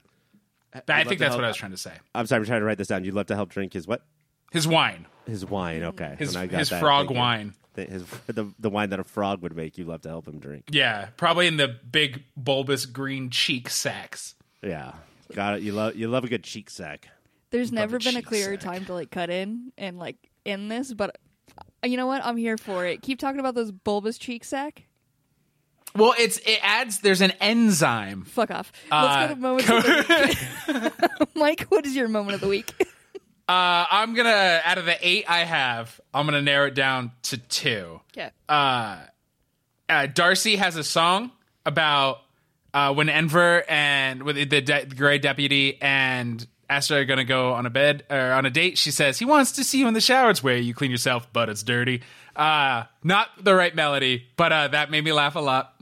I 0.87 1.04
think 1.04 1.18
that's 1.18 1.28
help- 1.30 1.37
what 1.38 1.44
I 1.44 1.49
was 1.49 1.56
trying 1.56 1.70
to 1.70 1.78
say. 1.78 1.92
I'm 2.14 2.26
sorry. 2.26 2.40
I'm 2.40 2.46
trying 2.46 2.61
to 2.61 2.66
write 2.66 2.76
this 2.76 2.88
down. 2.88 3.02
You'd 3.04 3.14
love 3.14 3.26
to 3.28 3.35
help 3.35 3.49
drink 3.49 3.73
his 3.73 3.87
what? 3.88 4.02
His 4.52 4.68
wine, 4.68 5.06
His 5.26 5.44
wine. 5.46 5.82
Okay. 5.82 6.14
his 6.18 6.37
I 6.37 6.46
got 6.46 6.58
his 6.58 6.68
that 6.68 6.80
frog 6.80 7.04
thinking. 7.06 7.16
wine. 7.16 7.54
The, 7.75 7.85
his, 7.85 8.04
the 8.26 8.52
the 8.58 8.68
wine 8.70 8.90
that 8.90 9.00
a 9.00 9.04
frog 9.04 9.42
would 9.42 9.56
make. 9.56 9.76
You 9.78 9.85
love 9.87 10.02
to 10.02 10.08
help 10.11 10.28
him 10.28 10.38
drink. 10.38 10.64
Yeah, 10.70 11.08
probably 11.16 11.46
in 11.46 11.56
the 11.56 11.68
big 11.68 12.25
bulbous 12.37 12.85
green 12.87 13.30
cheek 13.30 13.68
sacks. 13.70 14.35
Yeah. 14.62 14.92
Got 15.35 15.56
it. 15.56 15.62
You 15.62 15.73
love 15.73 15.96
you 15.96 16.08
love 16.08 16.25
a 16.25 16.28
good 16.28 16.44
cheek 16.44 16.68
sack. 16.70 17.08
There's 17.50 17.73
never 17.73 17.99
been 17.99 18.16
a 18.16 18.20
cheek 18.20 18.26
clearer 18.26 18.54
sack. 18.54 18.61
time 18.61 18.85
to 18.87 18.92
like 18.94 19.11
cut 19.11 19.30
in 19.30 19.73
and 19.78 19.99
like 19.99 20.16
end 20.44 20.70
this, 20.70 20.92
but 20.92 21.16
you 21.86 21.96
know 21.96 22.06
what? 22.06 22.24
I'm 22.24 22.36
here 22.36 22.56
for 22.56 22.84
it. 22.86 23.02
Keep 23.02 23.18
talking 23.18 23.40
about 23.40 23.54
those 23.54 23.70
bulbous 23.72 24.18
cheek 24.18 24.44
sack. 24.44 24.84
Well, 25.94 26.14
it's 26.18 26.38
it 26.38 26.58
adds. 26.62 26.98
There's 27.00 27.22
an 27.22 27.30
enzyme. 27.40 28.24
Fuck 28.24 28.50
off. 28.50 28.70
Uh, 28.92 29.28
Let's 29.28 29.28
go 29.30 29.34
to 29.34 29.40
moments 29.40 29.70
of 29.70 29.82
the 29.82 30.92
week. 31.18 31.28
Mike, 31.34 31.62
what 31.68 31.86
is 31.86 31.96
your 31.96 32.08
moment 32.08 32.34
of 32.34 32.40
the 32.40 32.48
week? 32.48 32.72
Uh, 33.48 33.86
I'm 33.88 34.14
gonna 34.14 34.60
out 34.64 34.76
of 34.76 34.86
the 34.86 34.96
eight 35.00 35.24
I 35.30 35.44
have, 35.44 36.00
I'm 36.12 36.26
gonna 36.26 36.42
narrow 36.42 36.66
it 36.66 36.74
down 36.74 37.12
to 37.22 37.38
two. 37.38 38.00
Okay. 38.12 38.28
uh, 38.48 38.96
uh, 39.88 40.06
Darcy 40.06 40.56
has 40.56 40.74
a 40.74 40.82
song 40.82 41.30
about 41.64 42.18
uh, 42.74 42.92
when 42.92 43.08
Enver 43.08 43.62
and 43.68 44.24
with 44.24 44.34
the, 44.34 44.46
de- 44.46 44.86
the 44.86 44.94
gray 44.96 45.18
deputy 45.18 45.80
and 45.80 46.44
Asta 46.68 46.96
are 46.96 47.04
going 47.04 47.18
to 47.18 47.25
go 47.25 47.52
on 47.52 47.66
a 47.66 47.70
bed 47.70 48.04
or 48.11 48.32
on 48.32 48.46
a 48.46 48.50
date. 48.50 48.78
She 48.78 48.90
says 48.90 49.18
he 49.18 49.25
wants 49.25 49.52
to 49.52 49.64
see 49.64 49.78
you 49.78 49.88
in 49.88 49.94
the 49.94 50.00
shower. 50.00 50.30
It's 50.30 50.42
where 50.42 50.56
you 50.56 50.75
clean 50.75 50.90
yourself, 50.90 51.28
but 51.32 51.49
it's 51.49 51.62
dirty. 51.62 52.02
Uh, 52.35 52.85
not 53.02 53.28
the 53.42 53.54
right 53.54 53.75
melody, 53.75 54.26
but 54.37 54.52
uh, 54.52 54.68
that 54.68 54.90
made 54.90 55.04
me 55.04 55.12
laugh 55.12 55.37
a 55.37 55.40
lot. 55.40 55.73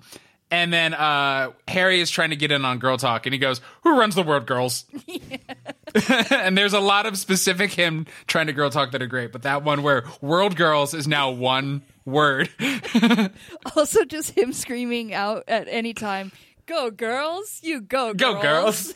And 0.50 0.72
then 0.72 0.94
uh, 0.94 1.50
Harry 1.66 2.00
is 2.00 2.10
trying 2.10 2.30
to 2.30 2.36
get 2.36 2.52
in 2.52 2.64
on 2.64 2.78
Girl 2.78 2.96
Talk, 2.96 3.26
and 3.26 3.32
he 3.32 3.38
goes, 3.38 3.60
"Who 3.82 3.98
runs 3.98 4.14
the 4.14 4.22
world, 4.22 4.46
girls?" 4.46 4.84
and 6.30 6.58
there's 6.58 6.72
a 6.72 6.80
lot 6.80 7.06
of 7.06 7.16
specific 7.16 7.72
him 7.72 8.06
trying 8.26 8.48
to 8.48 8.52
girl 8.52 8.68
talk 8.70 8.92
that 8.92 9.02
are 9.02 9.06
great, 9.06 9.30
but 9.30 9.42
that 9.42 9.62
one 9.62 9.82
where 9.82 10.04
"world 10.20 10.56
girls" 10.56 10.92
is 10.92 11.06
now 11.06 11.30
one 11.30 11.82
word. 12.04 12.50
Also, 13.76 14.04
just 14.04 14.30
him 14.30 14.52
screaming 14.52 15.14
out 15.14 15.44
at 15.48 15.66
any 15.68 15.94
time, 15.94 16.30
"Go 16.66 16.90
girls! 16.90 17.60
You 17.62 17.80
go, 17.80 18.12
go 18.12 18.40
girls 18.40 18.94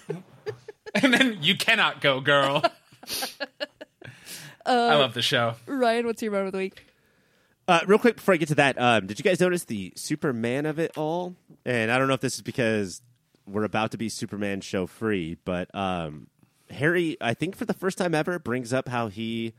and 1.02 1.12
then 1.12 1.38
you 1.40 1.56
cannot 1.56 2.00
go 2.00 2.20
girl 2.20 2.62
i 4.66 4.94
love 4.94 5.14
the 5.14 5.22
show 5.22 5.54
Ryan, 5.66 6.06
what's 6.06 6.22
your 6.22 6.32
moment 6.32 6.48
of 6.48 6.52
the 6.52 6.58
week? 6.58 6.84
Uh, 7.68 7.80
real 7.86 7.98
quick 7.98 8.16
before 8.16 8.32
I 8.32 8.38
get 8.38 8.48
to 8.48 8.54
that, 8.54 8.80
um, 8.80 9.06
did 9.06 9.18
you 9.18 9.22
guys 9.22 9.40
notice 9.40 9.64
the 9.64 9.92
Superman 9.94 10.64
of 10.64 10.78
it 10.78 10.96
all? 10.96 11.36
And 11.66 11.90
I 11.90 11.98
don't 11.98 12.08
know 12.08 12.14
if 12.14 12.20
this 12.22 12.36
is 12.36 12.40
because 12.40 13.02
we're 13.46 13.64
about 13.64 13.90
to 13.90 13.98
be 13.98 14.08
Superman 14.08 14.62
show 14.62 14.86
free, 14.86 15.36
but 15.44 15.74
um, 15.74 16.28
Harry, 16.70 17.18
I 17.20 17.34
think 17.34 17.56
for 17.56 17.66
the 17.66 17.74
first 17.74 17.98
time 17.98 18.14
ever, 18.14 18.38
brings 18.38 18.72
up 18.72 18.88
how 18.88 19.08
he 19.08 19.52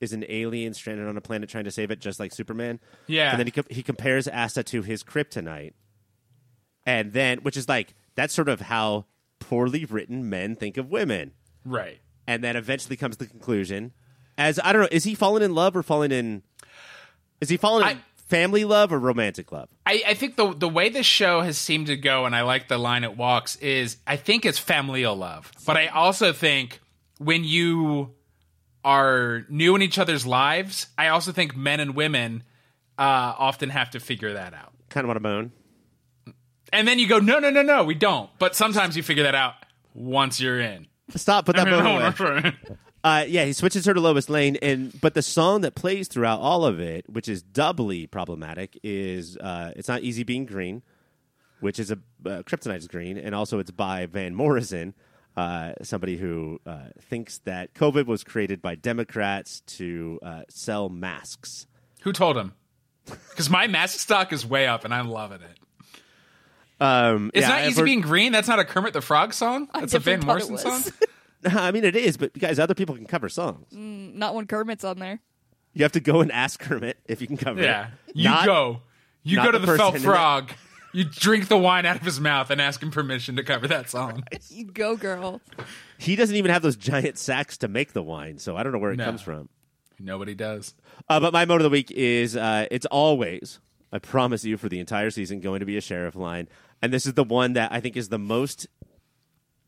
is 0.00 0.12
an 0.12 0.24
alien 0.28 0.74
stranded 0.74 1.06
on 1.06 1.16
a 1.16 1.20
planet 1.20 1.48
trying 1.48 1.62
to 1.62 1.70
save 1.70 1.92
it, 1.92 2.00
just 2.00 2.18
like 2.18 2.32
Superman. 2.32 2.80
Yeah. 3.06 3.30
And 3.30 3.38
then 3.38 3.46
he 3.46 3.52
com- 3.52 3.66
he 3.70 3.84
compares 3.84 4.26
Asta 4.26 4.64
to 4.64 4.82
his 4.82 5.04
kryptonite, 5.04 5.74
and 6.84 7.12
then 7.12 7.38
which 7.38 7.56
is 7.56 7.68
like 7.68 7.94
that's 8.16 8.34
sort 8.34 8.48
of 8.48 8.60
how 8.60 9.06
poorly 9.48 9.84
written 9.84 10.28
men 10.28 10.54
think 10.56 10.76
of 10.76 10.90
women. 10.90 11.32
right 11.64 12.00
and 12.26 12.42
then 12.44 12.54
eventually 12.56 12.96
comes 12.96 13.16
the 13.16 13.26
conclusion 13.26 13.92
as 14.38 14.58
I 14.62 14.72
don't 14.72 14.82
know, 14.82 14.88
is 14.90 15.04
he 15.04 15.14
falling 15.14 15.42
in 15.42 15.54
love 15.54 15.76
or 15.76 15.82
falling 15.82 16.10
in? 16.12 16.42
Is 17.40 17.48
he 17.48 17.56
falling 17.56 17.86
in 17.88 17.96
I- 17.98 18.00
family 18.28 18.64
love 18.64 18.92
or 18.92 18.98
romantic 18.98 19.52
love? 19.52 19.68
I, 19.84 20.02
I 20.06 20.14
think 20.14 20.36
the 20.36 20.54
the 20.54 20.68
way 20.68 20.88
this 20.88 21.06
show 21.06 21.42
has 21.42 21.58
seemed 21.58 21.88
to 21.88 21.96
go, 21.96 22.24
and 22.24 22.34
I 22.34 22.42
like 22.42 22.68
the 22.68 22.78
line 22.78 23.04
it 23.04 23.16
walks, 23.16 23.56
is 23.56 23.98
I 24.06 24.16
think 24.16 24.46
it's 24.46 24.58
familial 24.58 25.16
love. 25.16 25.52
But 25.66 25.76
I 25.76 25.88
also 25.88 26.32
think 26.32 26.80
when 27.18 27.44
you 27.44 28.14
are 28.84 29.44
new 29.48 29.76
in 29.76 29.82
each 29.82 29.98
other's 29.98 30.26
lives, 30.26 30.86
I 30.96 31.08
also 31.08 31.30
think 31.30 31.54
men 31.56 31.78
and 31.78 31.94
women 31.94 32.42
uh, 32.98 33.34
often 33.38 33.68
have 33.70 33.90
to 33.90 34.00
figure 34.00 34.32
that 34.32 34.54
out. 34.54 34.72
Kind 34.88 35.04
of 35.04 35.08
want 35.08 35.16
to 35.16 35.22
moan. 35.22 35.52
And 36.72 36.88
then 36.88 36.98
you 36.98 37.06
go, 37.06 37.18
no, 37.18 37.38
no, 37.38 37.50
no, 37.50 37.62
no, 37.62 37.84
we 37.84 37.94
don't. 37.94 38.30
But 38.38 38.56
sometimes 38.56 38.96
you 38.96 39.02
figure 39.02 39.24
that 39.24 39.34
out 39.34 39.54
once 39.94 40.40
you're 40.40 40.60
in. 40.60 40.86
Stop. 41.10 41.46
Put 41.46 41.56
that 41.56 41.66
moan 41.68 41.84
no, 41.84 42.12
away. 42.26 42.54
Uh, 43.04 43.24
yeah, 43.26 43.44
he 43.44 43.52
switches 43.52 43.84
her 43.84 43.92
to 43.92 44.00
Lois 44.00 44.28
Lane, 44.28 44.56
and 44.62 44.92
but 45.00 45.14
the 45.14 45.22
song 45.22 45.62
that 45.62 45.74
plays 45.74 46.06
throughout 46.06 46.38
all 46.38 46.64
of 46.64 46.78
it, 46.78 47.04
which 47.10 47.28
is 47.28 47.42
doubly 47.42 48.06
problematic, 48.06 48.78
is 48.84 49.36
uh, 49.38 49.72
"It's 49.74 49.88
Not 49.88 50.02
Easy 50.02 50.22
Being 50.22 50.46
Green," 50.46 50.82
which 51.58 51.80
is 51.80 51.90
a 51.90 51.94
uh, 51.94 52.42
Kryptonite 52.44 52.78
is 52.78 52.86
green, 52.86 53.18
and 53.18 53.34
also 53.34 53.58
it's 53.58 53.72
by 53.72 54.06
Van 54.06 54.36
Morrison, 54.36 54.94
uh, 55.36 55.72
somebody 55.82 56.16
who 56.16 56.60
uh, 56.64 56.90
thinks 57.00 57.38
that 57.38 57.74
COVID 57.74 58.06
was 58.06 58.22
created 58.22 58.62
by 58.62 58.76
Democrats 58.76 59.62
to 59.62 60.20
uh, 60.22 60.42
sell 60.48 60.88
masks. 60.88 61.66
Who 62.02 62.12
told 62.12 62.36
him? 62.36 62.52
Because 63.30 63.50
my 63.50 63.66
mask 63.66 63.98
stock 63.98 64.32
is 64.32 64.46
way 64.46 64.68
up, 64.68 64.84
and 64.84 64.94
I'm 64.94 65.08
loving 65.08 65.40
it. 65.40 65.58
Um, 66.82 67.30
It's 67.34 67.42
yeah, 67.42 67.48
not 67.48 67.58
I've 67.60 67.70
easy 67.70 67.80
heard- 67.80 67.84
being 67.84 68.00
green. 68.00 68.32
That's 68.32 68.48
not 68.48 68.58
a 68.58 68.64
Kermit 68.64 68.92
the 68.92 69.00
Frog 69.00 69.32
song. 69.34 69.68
I 69.72 69.80
That's 69.80 69.94
a 69.94 69.98
Van 69.98 70.20
Morrison 70.20 70.58
song. 70.58 70.82
I 71.46 71.70
mean, 71.72 71.84
it 71.84 71.96
is, 71.96 72.16
but 72.16 72.36
guys, 72.38 72.58
other 72.58 72.74
people 72.74 72.94
can 72.94 73.06
cover 73.06 73.28
songs. 73.28 73.66
Not 73.72 74.34
when 74.34 74.46
Kermit's 74.46 74.84
on 74.84 74.98
there. 74.98 75.20
You 75.74 75.82
have 75.84 75.92
to 75.92 76.00
go 76.00 76.20
and 76.20 76.30
ask 76.30 76.60
Kermit 76.60 76.98
if 77.06 77.20
you 77.20 77.26
can 77.26 77.36
cover 77.36 77.62
Yeah, 77.62 77.86
it. 77.86 77.90
Yeah, 78.14 78.30
you 78.30 78.36
Not- 78.36 78.46
go. 78.46 78.80
You 79.24 79.36
go 79.36 79.50
to 79.52 79.58
the 79.58 79.66
the, 79.66 79.76
felt 79.76 79.94
person 79.94 80.06
in 80.08 80.12
it. 80.12 80.14
frog. 80.16 80.52
You 80.92 81.04
drink 81.04 81.48
the 81.48 81.56
wine 81.56 81.86
out 81.86 81.96
of 81.96 82.02
his 82.02 82.20
mouth 82.20 82.50
and 82.50 82.60
ask 82.60 82.82
him 82.82 82.90
permission 82.90 83.36
to 83.36 83.42
cover 83.44 83.66
that 83.68 83.88
song. 83.88 84.24
You 84.50 84.64
go, 84.66 84.96
girl. 84.96 85.40
He 85.96 86.16
doesn't 86.16 86.34
even 86.36 86.50
have 86.50 86.60
those 86.62 86.76
giant 86.76 87.16
sacks 87.16 87.56
to 87.58 87.68
make 87.68 87.92
the 87.94 88.02
wine, 88.02 88.38
so 88.38 88.56
I 88.56 88.62
don't 88.62 88.72
know 88.72 88.78
where 88.78 88.92
it 88.92 88.96
No. 88.98 89.04
comes 89.06 89.22
from. 89.22 89.48
Nobody 89.98 90.34
does. 90.34 90.74
Uh, 91.08 91.20
but 91.20 91.32
my 91.32 91.44
mode 91.46 91.60
of 91.60 91.64
the 91.64 91.70
week 91.70 91.90
is 91.92 92.36
uh, 92.36 92.66
it's 92.70 92.84
always, 92.86 93.60
I 93.92 93.98
promise 94.00 94.44
you, 94.44 94.56
for 94.58 94.68
the 94.68 94.80
entire 94.80 95.10
season, 95.10 95.40
going 95.40 95.60
to 95.60 95.66
be 95.66 95.76
a 95.76 95.80
sheriff 95.80 96.14
line. 96.16 96.48
And 96.82 96.92
this 96.92 97.06
is 97.06 97.14
the 97.14 97.24
one 97.24 97.52
that 97.52 97.72
I 97.72 97.80
think 97.80 97.96
is 97.96 98.08
the 98.08 98.18
most 98.18 98.66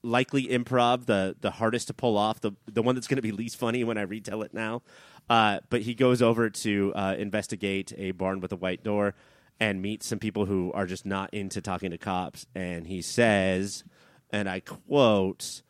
likely 0.03 0.49
improv, 0.49 1.07
the 1.07 1.37
the 1.41 1.53
hardest 1.53 1.87
to 1.89 1.95
pull 1.95 2.19
off, 2.19 2.41
the 2.41 2.53
the 2.67 2.83
one 2.83 2.95
that's 2.95 3.07
going 3.07 3.17
to 3.17 3.23
be 3.23 3.33
least 3.33 3.57
funny 3.57 3.85
when 3.85 3.97
I 3.97 4.03
retell 4.03 4.43
it 4.43 4.53
now. 4.53 4.83
Uh, 5.31 5.61
but 5.71 5.83
he 5.83 5.95
goes 5.95 6.21
over 6.21 6.51
to 6.51 6.93
uh, 6.95 7.15
investigate 7.19 7.93
a 7.97 8.11
barn 8.11 8.41
with 8.41 8.53
a 8.53 8.57
white 8.57 8.83
door 8.85 9.15
and 9.59 9.81
meets 9.81 10.07
some 10.07 10.19
people 10.19 10.45
who 10.45 10.71
are 10.73 10.87
just 10.87 11.07
not 11.07 11.33
into 11.33 11.63
talking 11.63 11.93
to 11.93 11.99
cops. 11.99 12.47
And 12.55 12.87
he 12.87 13.01
says, 13.01 13.85
and 14.31 14.49
I 14.49 14.61
quote, 14.61 15.63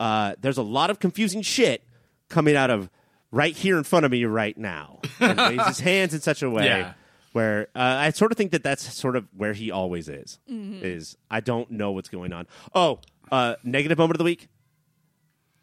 uh, 0.00 0.36
"There's 0.40 0.58
a 0.58 0.62
lot 0.62 0.90
of 0.90 1.00
confusing 1.00 1.42
shit 1.42 1.82
coming 2.28 2.56
out 2.56 2.70
of 2.70 2.88
right 3.30 3.54
here 3.54 3.76
in 3.76 3.84
front 3.84 4.06
of 4.06 4.12
me 4.12 4.24
right 4.24 4.56
now." 4.56 5.00
And 5.20 5.38
raises 5.38 5.66
his 5.66 5.80
hands 5.80 6.14
in 6.14 6.20
such 6.20 6.42
a 6.42 6.48
way 6.48 6.64
Yeah. 6.66 6.92
Where 7.34 7.68
uh, 7.74 7.80
I 7.80 8.10
sort 8.10 8.32
of 8.32 8.38
think 8.38 8.50
that 8.52 8.62
that's 8.62 8.94
sort 8.94 9.14
of 9.16 9.26
where 9.36 9.52
he 9.52 9.70
always 9.70 10.08
is. 10.08 10.38
Is 10.48 11.16
I 11.30 11.40
don't 11.40 11.70
know 11.70 11.92
what's 11.92 12.08
going 12.08 12.32
on. 12.32 12.46
Oh, 12.74 13.00
uh, 13.30 13.56
negative 13.62 13.98
moment 13.98 14.14
of 14.14 14.18
the 14.18 14.24
week. 14.24 14.48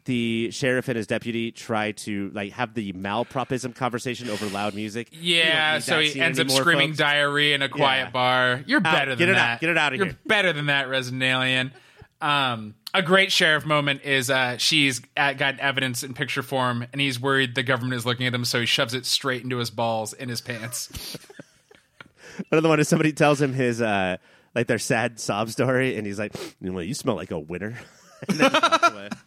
the 0.04 0.50
sheriff 0.50 0.88
and 0.88 0.96
his 0.96 1.06
deputy 1.06 1.52
try 1.52 1.92
to 1.92 2.28
like 2.34 2.52
have 2.52 2.74
the 2.74 2.92
malpropism 2.92 3.72
conversation 3.74 4.28
over 4.28 4.46
loud 4.46 4.74
music. 4.74 5.08
Yeah, 5.12 5.78
so 5.78 6.00
he 6.00 6.08
scene 6.10 6.22
ends 6.22 6.40
up 6.40 6.50
screaming 6.50 6.88
folks. 6.88 6.98
diarrhea 6.98 7.54
in 7.54 7.62
a 7.62 7.68
quiet 7.68 8.06
Yeah. 8.06 8.10
bar. 8.10 8.64
You're 8.66 8.80
better 8.80 9.12
get 9.12 9.18
than 9.26 9.28
it 9.30 9.36
out, 9.36 9.36
that. 9.36 9.60
get 9.60 9.70
it 9.70 9.78
outta 9.78 9.96
You're 9.96 10.06
here. 10.06 10.18
better 10.26 10.52
than 10.52 10.66
that, 10.66 10.88
Resident 10.88 11.22
Alien. 11.22 11.72
Um, 12.20 12.74
a 12.94 13.00
great 13.02 13.30
sheriff 13.32 13.64
moment 13.64 14.02
is 14.02 14.28
uh, 14.28 14.56
she's 14.58 15.00
at, 15.16 15.38
got 15.38 15.58
evidence 15.60 16.02
in 16.02 16.14
picture 16.14 16.42
form, 16.42 16.84
and 16.92 17.00
he's 17.00 17.18
worried 17.20 17.54
the 17.54 17.62
government 17.62 17.94
is 17.94 18.04
looking 18.04 18.26
at 18.26 18.34
him, 18.34 18.44
so 18.44 18.60
he 18.60 18.66
shoves 18.66 18.94
it 18.94 19.06
straight 19.06 19.42
into 19.44 19.56
his 19.58 19.70
balls 19.70 20.12
in 20.12 20.28
his 20.28 20.40
pants. 20.40 21.16
Another 22.50 22.68
one 22.68 22.80
is 22.80 22.88
somebody 22.88 23.12
tells 23.12 23.40
him 23.40 23.52
his 23.52 23.80
uh 23.82 24.16
like 24.54 24.66
their 24.66 24.78
sad 24.78 25.18
sob 25.18 25.48
story, 25.50 25.96
and 25.96 26.06
he's 26.06 26.18
like, 26.18 26.34
"You 26.60 26.70
know, 26.72 26.78
you 26.80 26.94
smell 26.94 27.16
like 27.16 27.30
a 27.30 27.38
winner." 27.38 27.78
and 28.28 28.38
then 28.38 28.50
just 28.50 28.62
walks 28.70 28.88
away. 28.90 29.08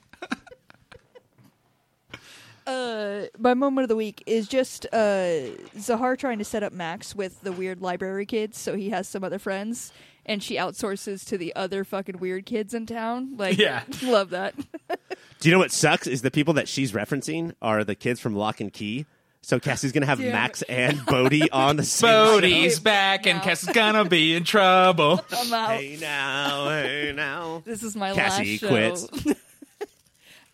Uh, 2.68 3.26
my 3.38 3.54
moment 3.54 3.84
of 3.84 3.90
the 3.90 3.96
week 3.96 4.24
is 4.26 4.48
just 4.48 4.88
uh, 4.92 5.52
Sahar 5.78 6.18
trying 6.18 6.40
to 6.40 6.44
set 6.44 6.64
up 6.64 6.74
Max 6.74 7.16
with 7.16 7.40
the 7.42 7.52
weird 7.52 7.80
library 7.80 8.26
kids, 8.26 8.58
so 8.58 8.76
he 8.76 8.90
has 8.90 9.08
some 9.08 9.24
other 9.24 9.38
friends, 9.38 9.92
and 10.26 10.42
she 10.42 10.56
outsources 10.56 11.24
to 11.28 11.38
the 11.38 11.56
other 11.56 11.84
fucking 11.84 12.18
weird 12.18 12.48
kids 12.48 12.74
in 12.74 12.88
town. 12.88 13.38
Like, 13.38 13.60
Yeah. 13.60 13.84
love 14.02 14.32
that. 14.32 14.56
Do 15.40 15.48
you 15.50 15.52
know 15.52 15.60
what 15.60 15.72
sucks? 15.72 16.08
Is 16.08 16.24
the 16.24 16.32
people 16.32 16.56
that 16.56 16.68
she's 16.68 16.92
referencing 16.92 17.54
are 17.62 17.84
the 17.84 17.94
kids 17.94 18.20
from 18.20 18.36
Locke 18.36 18.60
and 18.62 18.74
Key. 18.74 19.06
So 19.46 19.60
Cassie's 19.60 19.92
gonna 19.92 20.08
have 20.08 20.18
Damn 20.20 20.32
Max 20.32 20.64
and 20.64 21.06
Bode 21.06 21.48
on 21.52 21.76
the 21.76 21.84
same 21.84 22.10
show. 22.10 22.42
Bode's 22.42 22.80
back, 22.80 23.28
and 23.28 23.38
No. 23.38 23.44
Cass 23.44 23.62
is 23.62 23.70
gonna 23.70 24.04
be 24.04 24.36
in 24.36 24.44
trouble. 24.44 25.24
I'm 25.32 25.54
out. 25.54 25.70
Hey 25.80 26.00
now, 26.02 26.70
hey 26.70 27.14
now. 27.16 27.62
This 27.66 27.84
is 27.84 27.96
my 27.96 28.14
Cassie 28.14 28.54
last 28.54 28.62
show. 28.62 28.68
quits. 28.70 29.08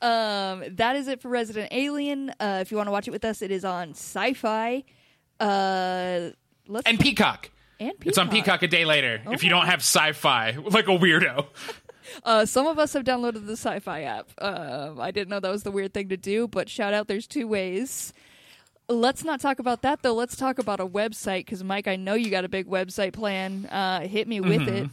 um, 0.01 0.65
that 0.75 0.97
is 0.97 1.08
it 1.08 1.21
for 1.21 1.30
Resident 1.30 1.69
Alien. 1.71 2.32
Uh, 2.38 2.60
if 2.62 2.69
you 2.71 2.75
want 2.75 2.88
to 2.88 2.91
watch 2.91 3.08
it 3.08 3.12
with 3.12 3.23
us, 3.23 3.41
it 3.41 3.49
is 3.49 3.63
on 3.63 3.93
Syfy. 3.93 4.84
Uh, 5.39 6.32
let's 6.67 6.86
And 6.86 6.99
Peacock. 6.99 7.49
and 7.80 7.93
It's 8.04 8.17
on 8.17 8.27
Peacock 8.30 8.62
a 8.63 8.67
day 8.67 8.84
later. 8.84 9.21
If 9.32 9.41
you 9.45 9.49
don't 9.49 9.67
have 9.67 9.80
Syfy, 9.80 10.73
like 10.73 10.89
a 10.89 10.97
weirdo. 10.97 11.45
Uh, 12.25 12.45
some 12.45 12.67
of 12.67 12.77
us 12.77 12.91
have 12.91 13.06
downloaded 13.06 13.45
the 13.47 13.54
Syfy 13.54 14.04
app. 14.04 14.30
Um, 14.38 14.99
I 14.99 15.12
didn't 15.12 15.30
know 15.30 15.39
that 15.39 15.49
was 15.51 15.63
the 15.63 15.71
weird 15.71 15.93
thing 15.93 16.10
to 16.10 16.17
do, 16.17 16.47
but 16.49 16.67
shout 16.67 16.93
out, 16.93 17.08
there's 17.08 17.25
two 17.25 17.47
ways. 17.47 18.12
Let's 18.91 19.23
not 19.23 19.39
talk 19.39 19.60
about 19.60 19.82
that 19.84 20.01
though. 20.01 20.13
Let's 20.13 20.36
talk 20.36 20.60
about 20.60 20.80
a 20.80 20.86
website 20.86 21.45
because 21.45 21.63
Mike, 21.63 21.88
I 21.88 21.95
know 21.95 22.13
you 22.13 22.30
got 22.30 22.45
a 22.45 22.49
big 22.49 22.67
website 22.67 23.13
plan. 23.13 23.65
Uh, 23.65 24.01
hit 24.01 24.27
me 24.27 24.39
with 24.41 24.62
Mm-hmm. 24.62 24.86
it. 24.86 24.89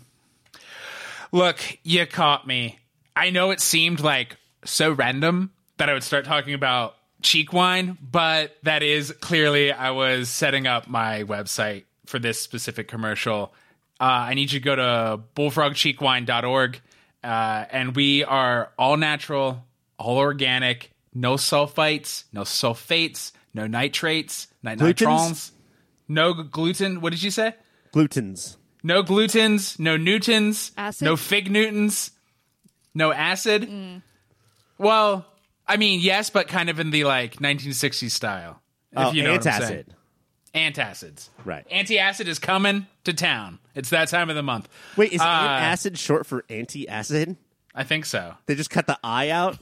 Look, 1.32 1.58
you 1.82 2.06
caught 2.06 2.46
me. 2.46 2.78
I 3.14 3.30
know 3.30 3.50
it 3.50 3.60
seemed 3.60 4.00
like 4.00 4.36
so 4.64 4.92
random 4.92 5.50
that 5.76 5.90
I 5.90 5.92
would 5.92 6.02
start 6.04 6.24
talking 6.24 6.54
about 6.54 6.94
cheek 7.22 7.52
wine, 7.52 7.98
but 8.00 8.56
that 8.62 8.82
is 8.82 9.12
clearly 9.20 9.72
I 9.72 9.90
was 9.90 10.28
setting 10.28 10.66
up 10.66 10.88
my 10.88 11.24
website 11.24 11.84
for 12.06 12.18
this 12.18 12.40
specific 12.40 12.88
commercial. 12.88 13.52
Uh, 14.00 14.04
I 14.30 14.34
need 14.34 14.52
you 14.52 14.60
to 14.60 14.64
go 14.64 14.76
to 14.76 15.20
bullfrogcheekwine.org, 15.34 16.80
uh, 17.24 17.64
and 17.70 17.94
we 17.96 18.24
are 18.24 18.70
all 18.78 18.96
natural, 18.96 19.64
all 19.98 20.16
organic, 20.18 20.92
no 21.12 21.34
sulfites, 21.34 22.24
no 22.32 22.42
sulfates, 22.42 23.32
no 23.58 23.66
nitrates, 23.66 24.48
no 24.62 24.74
Glutens? 24.76 24.94
nitrons, 25.06 25.50
no 26.08 26.32
gluten. 26.32 27.00
What 27.00 27.10
did 27.10 27.22
you 27.22 27.30
say? 27.30 27.54
Glutens. 27.92 28.56
No 28.82 29.02
glutens, 29.02 29.78
no 29.78 29.96
newtons, 29.96 30.72
Acid? 30.76 31.04
no 31.04 31.16
fig 31.16 31.50
newtons, 31.50 32.12
no 32.94 33.12
acid. 33.12 33.68
Well, 34.78 35.26
I 35.66 35.76
mean, 35.76 36.00
yes, 36.00 36.30
but 36.30 36.48
kind 36.48 36.70
of 36.70 36.78
in 36.78 36.90
the 36.90 37.04
like 37.04 37.36
1960s 37.36 38.10
style. 38.10 38.62
If 38.92 38.98
Oh, 38.98 39.12
you 39.12 39.22
know 39.22 39.32
what 39.32 39.46
I'm 39.46 39.62
saying. 39.62 39.84
antacid. 39.84 39.94
Antacids. 40.54 41.28
Right. 41.44 41.66
Anti-acid 41.70 42.26
is 42.26 42.38
coming 42.38 42.86
to 43.04 43.12
town. 43.12 43.58
It's 43.74 43.90
that 43.90 44.08
time 44.08 44.30
of 44.30 44.36
the 44.36 44.42
month. 44.42 44.66
Wait, 44.96 45.12
is 45.12 45.20
Uh, 45.20 45.24
antacid 45.26 45.98
short 45.98 46.26
for 46.26 46.44
anti-acid? 46.48 47.36
I 47.74 47.84
think 47.84 48.06
so. 48.06 48.34
They 48.46 48.54
just 48.54 48.70
cut 48.70 48.86
the 48.86 48.98
I 49.04 49.28
out. 49.28 49.58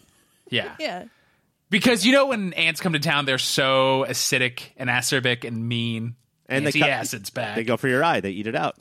Yeah. 0.48 0.74
Yeah. 0.78 1.04
Because 1.68 2.06
you 2.06 2.12
know 2.12 2.26
when 2.26 2.52
ants 2.52 2.80
come 2.80 2.92
to 2.92 2.98
town, 2.98 3.24
they're 3.24 3.38
so 3.38 4.06
acidic 4.08 4.62
and 4.76 4.88
acerbic 4.88 5.44
and 5.44 5.68
mean. 5.68 6.14
And 6.48 6.66
they 6.66 6.72
cut- 6.72 6.82
anti-acid's 6.88 7.30
back. 7.30 7.56
They 7.56 7.64
go 7.64 7.76
for 7.76 7.88
your 7.88 8.04
eye. 8.04 8.20
They 8.20 8.30
eat 8.30 8.46
it 8.46 8.54
out. 8.54 8.76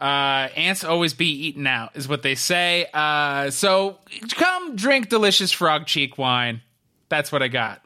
Uh, 0.00 0.48
ants 0.56 0.84
always 0.84 1.14
be 1.14 1.46
eaten 1.46 1.66
out, 1.66 1.96
is 1.96 2.08
what 2.08 2.22
they 2.22 2.34
say. 2.34 2.86
Uh, 2.92 3.50
so 3.50 3.98
come 4.32 4.76
drink 4.76 5.08
delicious 5.08 5.50
frog 5.50 5.86
cheek 5.86 6.18
wine. 6.18 6.60
That's 7.08 7.32
what 7.32 7.42
I 7.42 7.48
got. 7.48 7.80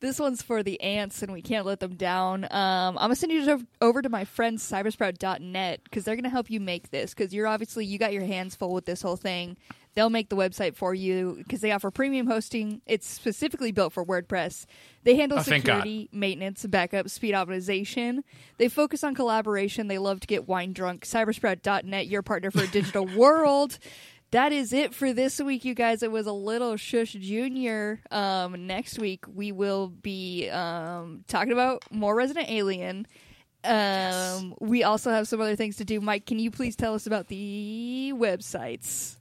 This 0.00 0.18
one's 0.20 0.42
for 0.42 0.62
the 0.62 0.80
ants, 0.80 1.22
and 1.22 1.32
we 1.32 1.42
can't 1.42 1.66
let 1.66 1.80
them 1.80 1.96
down. 1.96 2.44
Um, 2.44 2.96
I'm 2.96 3.04
gonna 3.04 3.16
send 3.16 3.32
you 3.32 3.66
over 3.80 4.00
to 4.00 4.08
my 4.08 4.24
friends 4.24 4.68
cybersprout.net 4.68 5.80
because 5.82 6.04
they're 6.04 6.14
gonna 6.14 6.28
help 6.28 6.50
you 6.50 6.60
make 6.60 6.90
this. 6.90 7.14
Because 7.14 7.34
you're 7.34 7.48
obviously 7.48 7.84
you 7.84 7.98
got 7.98 8.12
your 8.12 8.24
hands 8.24 8.54
full 8.54 8.72
with 8.72 8.84
this 8.84 9.02
whole 9.02 9.16
thing. 9.16 9.56
They'll 9.94 10.10
make 10.10 10.28
the 10.28 10.36
website 10.36 10.76
for 10.76 10.94
you 10.94 11.36
because 11.38 11.60
they 11.60 11.72
offer 11.72 11.90
premium 11.90 12.26
hosting. 12.26 12.82
It's 12.86 13.06
specifically 13.08 13.72
built 13.72 13.92
for 13.92 14.04
WordPress. 14.04 14.64
They 15.04 15.16
handle 15.16 15.38
Oh, 15.38 15.42
security, 15.42 16.08
maintenance, 16.12 16.64
backup, 16.66 17.08
speed 17.08 17.34
optimization. 17.34 18.22
They 18.58 18.68
focus 18.68 19.02
on 19.02 19.14
collaboration. 19.14 19.88
They 19.88 19.98
love 19.98 20.20
to 20.20 20.26
get 20.26 20.46
wine 20.46 20.72
drunk. 20.72 21.04
Cybersprout.net, 21.04 22.06
your 22.06 22.22
partner 22.22 22.50
for 22.50 22.62
a 22.62 22.66
digital 22.68 23.06
world. 23.16 23.78
That 24.30 24.52
is 24.52 24.74
it 24.74 24.94
for 24.94 25.14
this 25.14 25.40
week, 25.40 25.64
you 25.64 25.74
guys. 25.74 26.02
It 26.02 26.12
was 26.12 26.26
a 26.26 26.32
little 26.32 26.76
shush 26.76 27.12
junior. 27.14 28.00
Um, 28.10 28.66
next 28.66 28.98
week 28.98 29.24
we 29.26 29.52
will 29.52 29.88
be 29.88 30.50
um, 30.50 31.24
talking 31.28 31.52
about 31.52 31.82
more 31.90 32.14
Resident 32.14 32.50
Alien. 32.50 33.06
Um, 33.64 34.54
We 34.60 34.82
also 34.84 35.10
have 35.10 35.26
some 35.26 35.40
other 35.40 35.56
things 35.56 35.76
to 35.76 35.84
do. 35.84 36.00
Mike, 36.00 36.26
can 36.26 36.38
you 36.38 36.50
please 36.50 36.76
tell 36.76 36.94
us 36.94 37.06
about 37.06 37.28
the 37.28 38.12
websites? 38.14 39.16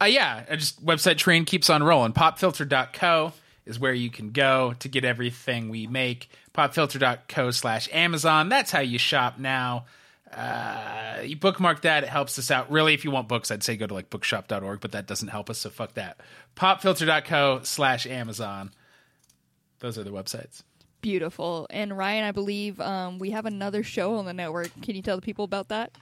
Uh, 0.00 0.06
yeah, 0.06 0.44
just 0.56 0.84
website 0.84 1.18
train 1.18 1.44
keeps 1.44 1.68
on 1.68 1.82
rolling. 1.82 2.12
Popfilter.co 2.12 3.32
is 3.66 3.78
where 3.78 3.92
you 3.92 4.10
can 4.10 4.30
go 4.30 4.74
to 4.78 4.88
get 4.88 5.04
everything 5.04 5.68
we 5.68 5.86
make. 5.86 6.30
Popfilter.co 6.54 7.50
slash 7.50 7.88
Amazon. 7.92 8.48
That's 8.48 8.70
how 8.70 8.80
you 8.80 8.98
shop 8.98 9.38
now. 9.38 9.84
Uh, 10.32 11.20
you 11.24 11.36
bookmark 11.36 11.82
that. 11.82 12.04
It 12.04 12.08
helps 12.08 12.38
us 12.38 12.50
out. 12.50 12.70
Really, 12.70 12.94
if 12.94 13.04
you 13.04 13.10
want 13.10 13.28
books, 13.28 13.50
I'd 13.50 13.62
say 13.62 13.76
go 13.76 13.86
to 13.86 13.94
like 13.94 14.10
bookshop.org, 14.10 14.80
but 14.80 14.92
that 14.92 15.06
doesn't 15.06 15.28
help 15.28 15.50
us, 15.50 15.58
so 15.58 15.70
fuck 15.70 15.94
that. 15.94 16.20
Popfilter.co 16.56 17.60
slash 17.64 18.06
Amazon. 18.06 18.70
Those 19.80 19.98
are 19.98 20.04
the 20.04 20.10
websites. 20.10 20.62
Beautiful. 21.00 21.66
And 21.70 21.96
Ryan, 21.96 22.24
I 22.24 22.32
believe 22.32 22.80
um, 22.80 23.18
we 23.18 23.30
have 23.30 23.46
another 23.46 23.82
show 23.82 24.16
on 24.16 24.26
the 24.26 24.34
network. 24.34 24.70
Can 24.82 24.94
you 24.94 25.02
tell 25.02 25.16
the 25.16 25.22
people 25.22 25.44
about 25.44 25.68
that? 25.68 25.92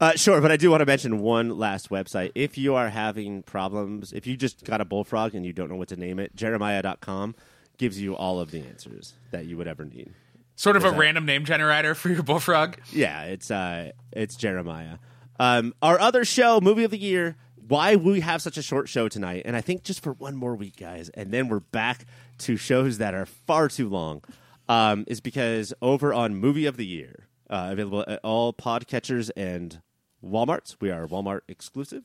Uh, 0.00 0.12
sure, 0.16 0.40
but 0.40 0.50
I 0.50 0.56
do 0.56 0.70
want 0.70 0.80
to 0.80 0.86
mention 0.86 1.20
one 1.20 1.58
last 1.58 1.90
website. 1.90 2.32
If 2.34 2.56
you 2.56 2.74
are 2.74 2.88
having 2.88 3.42
problems, 3.42 4.14
if 4.14 4.26
you 4.26 4.34
just 4.34 4.64
got 4.64 4.80
a 4.80 4.86
bullfrog 4.86 5.34
and 5.34 5.44
you 5.44 5.52
don't 5.52 5.68
know 5.68 5.76
what 5.76 5.88
to 5.88 5.96
name 5.96 6.18
it, 6.18 6.34
jeremiah.com 6.34 7.34
gives 7.76 8.00
you 8.00 8.16
all 8.16 8.40
of 8.40 8.50
the 8.50 8.60
answers 8.60 9.14
that 9.30 9.44
you 9.44 9.58
would 9.58 9.68
ever 9.68 9.84
need. 9.84 10.12
Sort 10.56 10.76
of 10.76 10.84
a 10.84 10.90
that? 10.90 10.98
random 10.98 11.26
name 11.26 11.44
generator 11.44 11.94
for 11.94 12.08
your 12.08 12.22
bullfrog. 12.22 12.76
Yeah, 12.92 13.24
it's 13.24 13.50
uh, 13.50 13.92
it's 14.12 14.36
Jeremiah. 14.36 14.96
Um, 15.38 15.74
our 15.82 15.98
other 16.00 16.24
show, 16.24 16.60
movie 16.60 16.84
of 16.84 16.90
the 16.90 16.98
year. 16.98 17.36
Why 17.68 17.96
we 17.96 18.20
have 18.20 18.42
such 18.42 18.56
a 18.56 18.62
short 18.62 18.88
show 18.88 19.08
tonight, 19.08 19.42
and 19.44 19.54
I 19.54 19.60
think 19.60 19.84
just 19.84 20.02
for 20.02 20.12
one 20.14 20.34
more 20.34 20.56
week, 20.56 20.76
guys, 20.76 21.08
and 21.10 21.30
then 21.30 21.48
we're 21.48 21.60
back 21.60 22.04
to 22.38 22.56
shows 22.56 22.98
that 22.98 23.14
are 23.14 23.26
far 23.26 23.68
too 23.68 23.88
long, 23.88 24.22
um, 24.68 25.04
is 25.06 25.20
because 25.20 25.72
over 25.80 26.12
on 26.12 26.34
movie 26.34 26.66
of 26.66 26.76
the 26.76 26.86
year, 26.86 27.28
uh, 27.48 27.68
available 27.70 28.04
at 28.08 28.18
all 28.24 28.52
podcatchers 28.52 29.30
and 29.36 29.80
WalMarts. 30.24 30.76
We 30.80 30.90
are 30.90 31.06
Walmart 31.06 31.40
exclusive. 31.48 32.04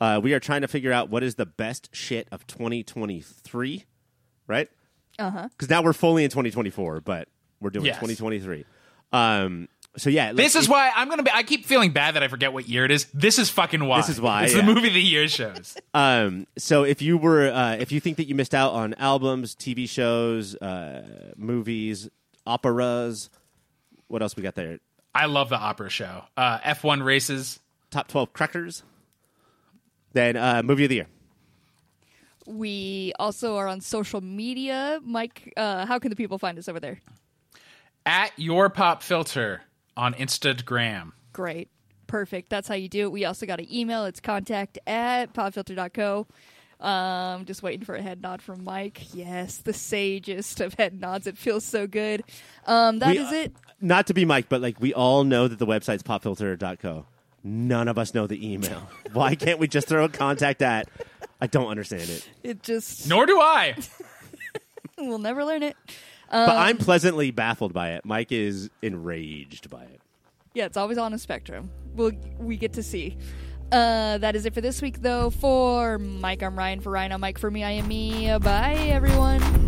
Uh, 0.00 0.20
we 0.22 0.34
are 0.34 0.40
trying 0.40 0.62
to 0.62 0.68
figure 0.68 0.92
out 0.92 1.08
what 1.08 1.22
is 1.22 1.36
the 1.36 1.46
best 1.46 1.88
shit 1.94 2.26
of 2.32 2.46
2023, 2.46 3.84
right? 4.46 4.68
Uh 5.18 5.30
huh. 5.30 5.48
Because 5.50 5.70
now 5.70 5.82
we're 5.82 5.92
fully 5.92 6.24
in 6.24 6.30
2024, 6.30 7.00
but 7.00 7.28
we're 7.60 7.70
doing 7.70 7.86
Yes. 7.86 7.96
2023. 7.96 8.64
Um, 9.12 9.68
so 9.96 10.10
yeah, 10.10 10.32
This 10.32 10.56
like, 10.56 10.62
is 10.64 10.68
why 10.68 10.90
I'm 10.96 11.08
gonna 11.08 11.22
be. 11.22 11.30
I 11.32 11.44
keep 11.44 11.64
feeling 11.66 11.92
bad 11.92 12.16
that 12.16 12.24
I 12.24 12.28
forget 12.28 12.52
what 12.52 12.68
year 12.68 12.84
it 12.84 12.90
is. 12.90 13.04
This 13.14 13.38
is 13.38 13.48
fucking 13.50 13.84
why. 13.84 13.98
This 14.00 14.08
is 14.08 14.20
why, 14.20 14.42
It's 14.44 14.54
yeah. 14.54 14.62
the 14.62 14.66
movie 14.74 14.88
of 14.88 14.94
the 14.94 15.00
year 15.02 15.28
shows. 15.28 15.76
Um, 15.94 16.48
so 16.58 16.82
if 16.82 17.00
you 17.00 17.16
were, 17.16 17.52
uh, 17.52 17.76
if 17.78 17.92
you 17.92 18.00
think 18.00 18.16
that 18.16 18.24
you 18.26 18.34
missed 18.34 18.52
out 18.56 18.72
on 18.72 18.94
albums, 18.94 19.54
TV 19.54 19.88
shows, 19.88 20.56
uh, 20.56 21.32
movies, 21.36 22.08
operas, 22.44 23.30
what 24.08 24.20
else 24.22 24.34
we 24.34 24.42
got 24.42 24.56
there? 24.56 24.80
I 25.14 25.26
love 25.26 25.48
the 25.48 25.56
opera 25.58 25.90
show. 25.90 26.24
Uh, 26.36 26.58
F1 26.60 27.04
races. 27.04 27.60
Top 27.90 28.08
twelve 28.08 28.32
crackers. 28.32 28.82
Then 30.14 30.36
uh, 30.36 30.62
movie 30.64 30.84
of 30.84 30.88
the 30.88 30.96
year. 30.96 31.06
We 32.46 33.12
also 33.18 33.56
are 33.56 33.68
on 33.68 33.80
social 33.80 34.20
media. 34.20 35.00
Mike, 35.02 35.52
uh, 35.56 35.86
how 35.86 35.98
can 35.98 36.10
the 36.10 36.16
people 36.16 36.38
find 36.38 36.58
us 36.58 36.68
over 36.68 36.80
there? 36.80 37.00
At 38.04 38.32
your 38.36 38.68
pop 38.68 39.02
filter 39.02 39.62
on 39.96 40.12
Instagram. 40.14 41.12
Great. 41.32 41.68
Perfect. 42.06 42.50
That's 42.50 42.68
how 42.68 42.74
you 42.74 42.88
do 42.88 43.04
it. 43.04 43.12
We 43.12 43.24
also 43.24 43.46
got 43.46 43.60
an 43.60 43.72
email. 43.72 44.04
It's 44.04 44.20
contact 44.20 44.78
at 44.86 45.32
popfilter.co. 45.32 46.26
Um, 46.84 47.46
just 47.46 47.62
waiting 47.62 47.84
for 47.84 47.94
a 47.94 48.02
head 48.02 48.20
nod 48.20 48.42
from 48.42 48.62
Mike. 48.64 49.14
Yes, 49.14 49.56
the 49.56 49.72
sagest 49.72 50.60
of 50.60 50.74
head 50.74 51.00
nods. 51.00 51.26
It 51.26 51.38
feels 51.38 51.64
so 51.64 51.86
good. 51.86 52.22
Um, 52.66 52.98
that 52.98 53.14
We- 53.16 53.18
is 53.22 53.32
it. 53.32 53.52
Not 53.80 54.06
to 54.08 54.14
be 54.14 54.24
Mike, 54.24 54.48
but 54.48 54.60
like 54.62 54.80
we 54.80 54.92
all 54.94 55.24
know 55.24 55.48
that 55.48 55.58
the 55.58 55.66
website's 55.66 56.02
popfilter.co. 56.02 57.06
None 57.42 57.88
of 57.88 57.98
us 57.98 58.14
know 58.14 58.26
the 58.26 58.52
email. 58.52 58.88
Why 59.12 59.34
can't 59.34 59.58
we 59.58 59.66
just 59.68 59.88
throw 59.88 60.04
a 60.04 60.08
contact 60.08 60.62
at? 60.62 60.88
I 61.40 61.46
don't 61.46 61.66
understand 61.68 62.08
it. 62.08 62.28
It 62.42 62.62
just 62.62 63.08
Nor 63.08 63.26
do 63.26 63.38
I. 63.40 63.74
we'll 64.98 65.18
never 65.18 65.44
learn 65.44 65.62
it. 65.62 65.76
But 66.30 66.48
Um, 66.50 66.56
I'm 66.56 66.78
pleasantly 66.78 67.30
baffled 67.30 67.72
by 67.74 67.90
it. 67.90 68.04
Mike 68.04 68.32
is 68.32 68.70
enraged 68.82 69.68
by 69.70 69.82
it. 69.84 70.00
Yeah, 70.54 70.64
it's 70.66 70.76
always 70.76 70.96
on 70.98 71.12
a 71.12 71.18
spectrum. 71.18 71.70
We'll, 71.94 72.12
we 72.38 72.56
get 72.56 72.72
to 72.74 72.82
see. 72.82 73.16
Uh, 73.72 74.18
that 74.18 74.36
is 74.36 74.46
it 74.46 74.54
for 74.54 74.60
this 74.60 74.80
week, 74.80 75.02
though. 75.02 75.30
For 75.30 75.98
Mike, 75.98 76.42
I'm 76.42 76.56
Ryan. 76.56 76.80
For 76.80 76.90
Ryan, 76.90 77.12
I'm 77.12 77.20
Mike. 77.20 77.38
For 77.38 77.50
me, 77.50 77.64
I 77.64 77.72
am 77.72 77.88
me. 77.88 78.36
Bye, 78.38 78.74
everyone. 78.90 79.63